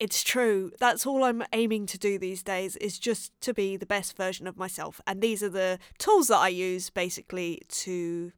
It's 0.00 0.22
true. 0.22 0.70
That's 0.78 1.06
all 1.06 1.24
I'm 1.24 1.42
aiming 1.52 1.86
to 1.86 1.98
do 1.98 2.18
these 2.18 2.42
days 2.42 2.76
is 2.76 2.98
just 2.98 3.32
to 3.40 3.52
be 3.52 3.76
the 3.76 3.86
best 3.86 4.16
version 4.16 4.46
of 4.46 4.56
myself. 4.56 5.00
And 5.06 5.20
these 5.20 5.42
are 5.42 5.48
the 5.48 5.80
tools 5.98 6.28
that 6.28 6.36
I 6.38 6.48
use 6.48 6.88
basically 6.88 7.62
to 7.68 8.32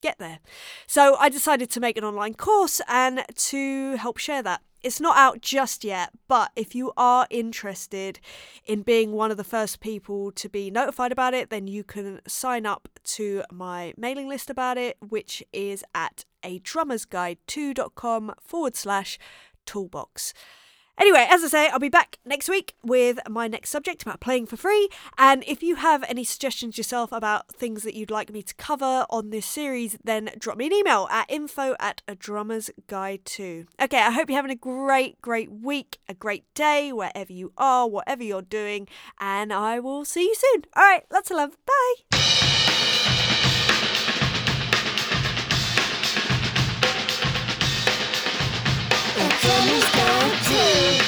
get 0.00 0.18
there. 0.18 0.40
So 0.86 1.16
I 1.16 1.28
decided 1.28 1.70
to 1.70 1.80
make 1.80 1.96
an 1.96 2.04
online 2.04 2.34
course 2.34 2.80
and 2.88 3.24
to 3.34 3.96
help 3.96 4.16
share 4.16 4.42
that. 4.42 4.62
It's 4.82 5.00
not 5.00 5.16
out 5.16 5.42
just 5.42 5.84
yet, 5.84 6.10
but 6.26 6.50
if 6.56 6.74
you 6.74 6.92
are 6.96 7.28
interested 7.30 8.18
in 8.64 8.82
being 8.82 9.12
one 9.12 9.30
of 9.30 9.36
the 9.36 9.44
first 9.44 9.78
people 9.78 10.32
to 10.32 10.48
be 10.48 10.72
notified 10.72 11.12
about 11.12 11.34
it, 11.34 11.50
then 11.50 11.68
you 11.68 11.84
can 11.84 12.20
sign 12.26 12.66
up 12.66 12.88
to 13.04 13.44
my 13.52 13.94
mailing 13.96 14.28
list 14.28 14.50
about 14.50 14.78
it, 14.78 14.96
which 15.00 15.44
is 15.52 15.84
at 15.94 16.24
a 16.42 16.58
drummersguide2.com 16.60 18.34
forward 18.40 18.74
slash 18.74 19.20
toolbox. 19.66 20.34
Anyway, 20.98 21.26
as 21.30 21.42
I 21.42 21.48
say, 21.48 21.68
I'll 21.68 21.78
be 21.78 21.88
back 21.88 22.18
next 22.24 22.48
week 22.48 22.74
with 22.84 23.18
my 23.28 23.48
next 23.48 23.70
subject 23.70 24.02
about 24.02 24.20
playing 24.20 24.46
for 24.46 24.56
free. 24.56 24.88
And 25.18 25.42
if 25.46 25.62
you 25.62 25.76
have 25.76 26.04
any 26.08 26.22
suggestions 26.22 26.76
yourself 26.76 27.12
about 27.12 27.48
things 27.52 27.82
that 27.82 27.94
you'd 27.94 28.10
like 28.10 28.32
me 28.32 28.42
to 28.42 28.54
cover 28.54 29.06
on 29.10 29.30
this 29.30 29.46
series, 29.46 29.96
then 30.04 30.30
drop 30.38 30.56
me 30.56 30.66
an 30.66 30.72
email 30.72 31.08
at 31.10 31.30
info 31.30 31.74
at 31.80 32.02
a 32.06 32.14
drummer's 32.14 32.70
guide 32.86 33.24
to. 33.24 33.66
Okay, 33.80 33.98
I 33.98 34.10
hope 34.10 34.28
you're 34.28 34.36
having 34.36 34.50
a 34.50 34.56
great, 34.56 35.20
great 35.22 35.50
week, 35.50 35.98
a 36.08 36.14
great 36.14 36.44
day, 36.54 36.92
wherever 36.92 37.32
you 37.32 37.52
are, 37.56 37.88
whatever 37.88 38.22
you're 38.22 38.42
doing, 38.42 38.86
and 39.18 39.52
I 39.52 39.80
will 39.80 40.04
see 40.04 40.24
you 40.24 40.34
soon. 40.34 40.64
All 40.76 40.84
right, 40.84 41.04
lots 41.10 41.30
of 41.30 41.36
love. 41.38 41.56
Bye. 41.66 43.38
Jenny's 49.42 49.84
Dog 49.90 50.32
Too. 50.44 51.01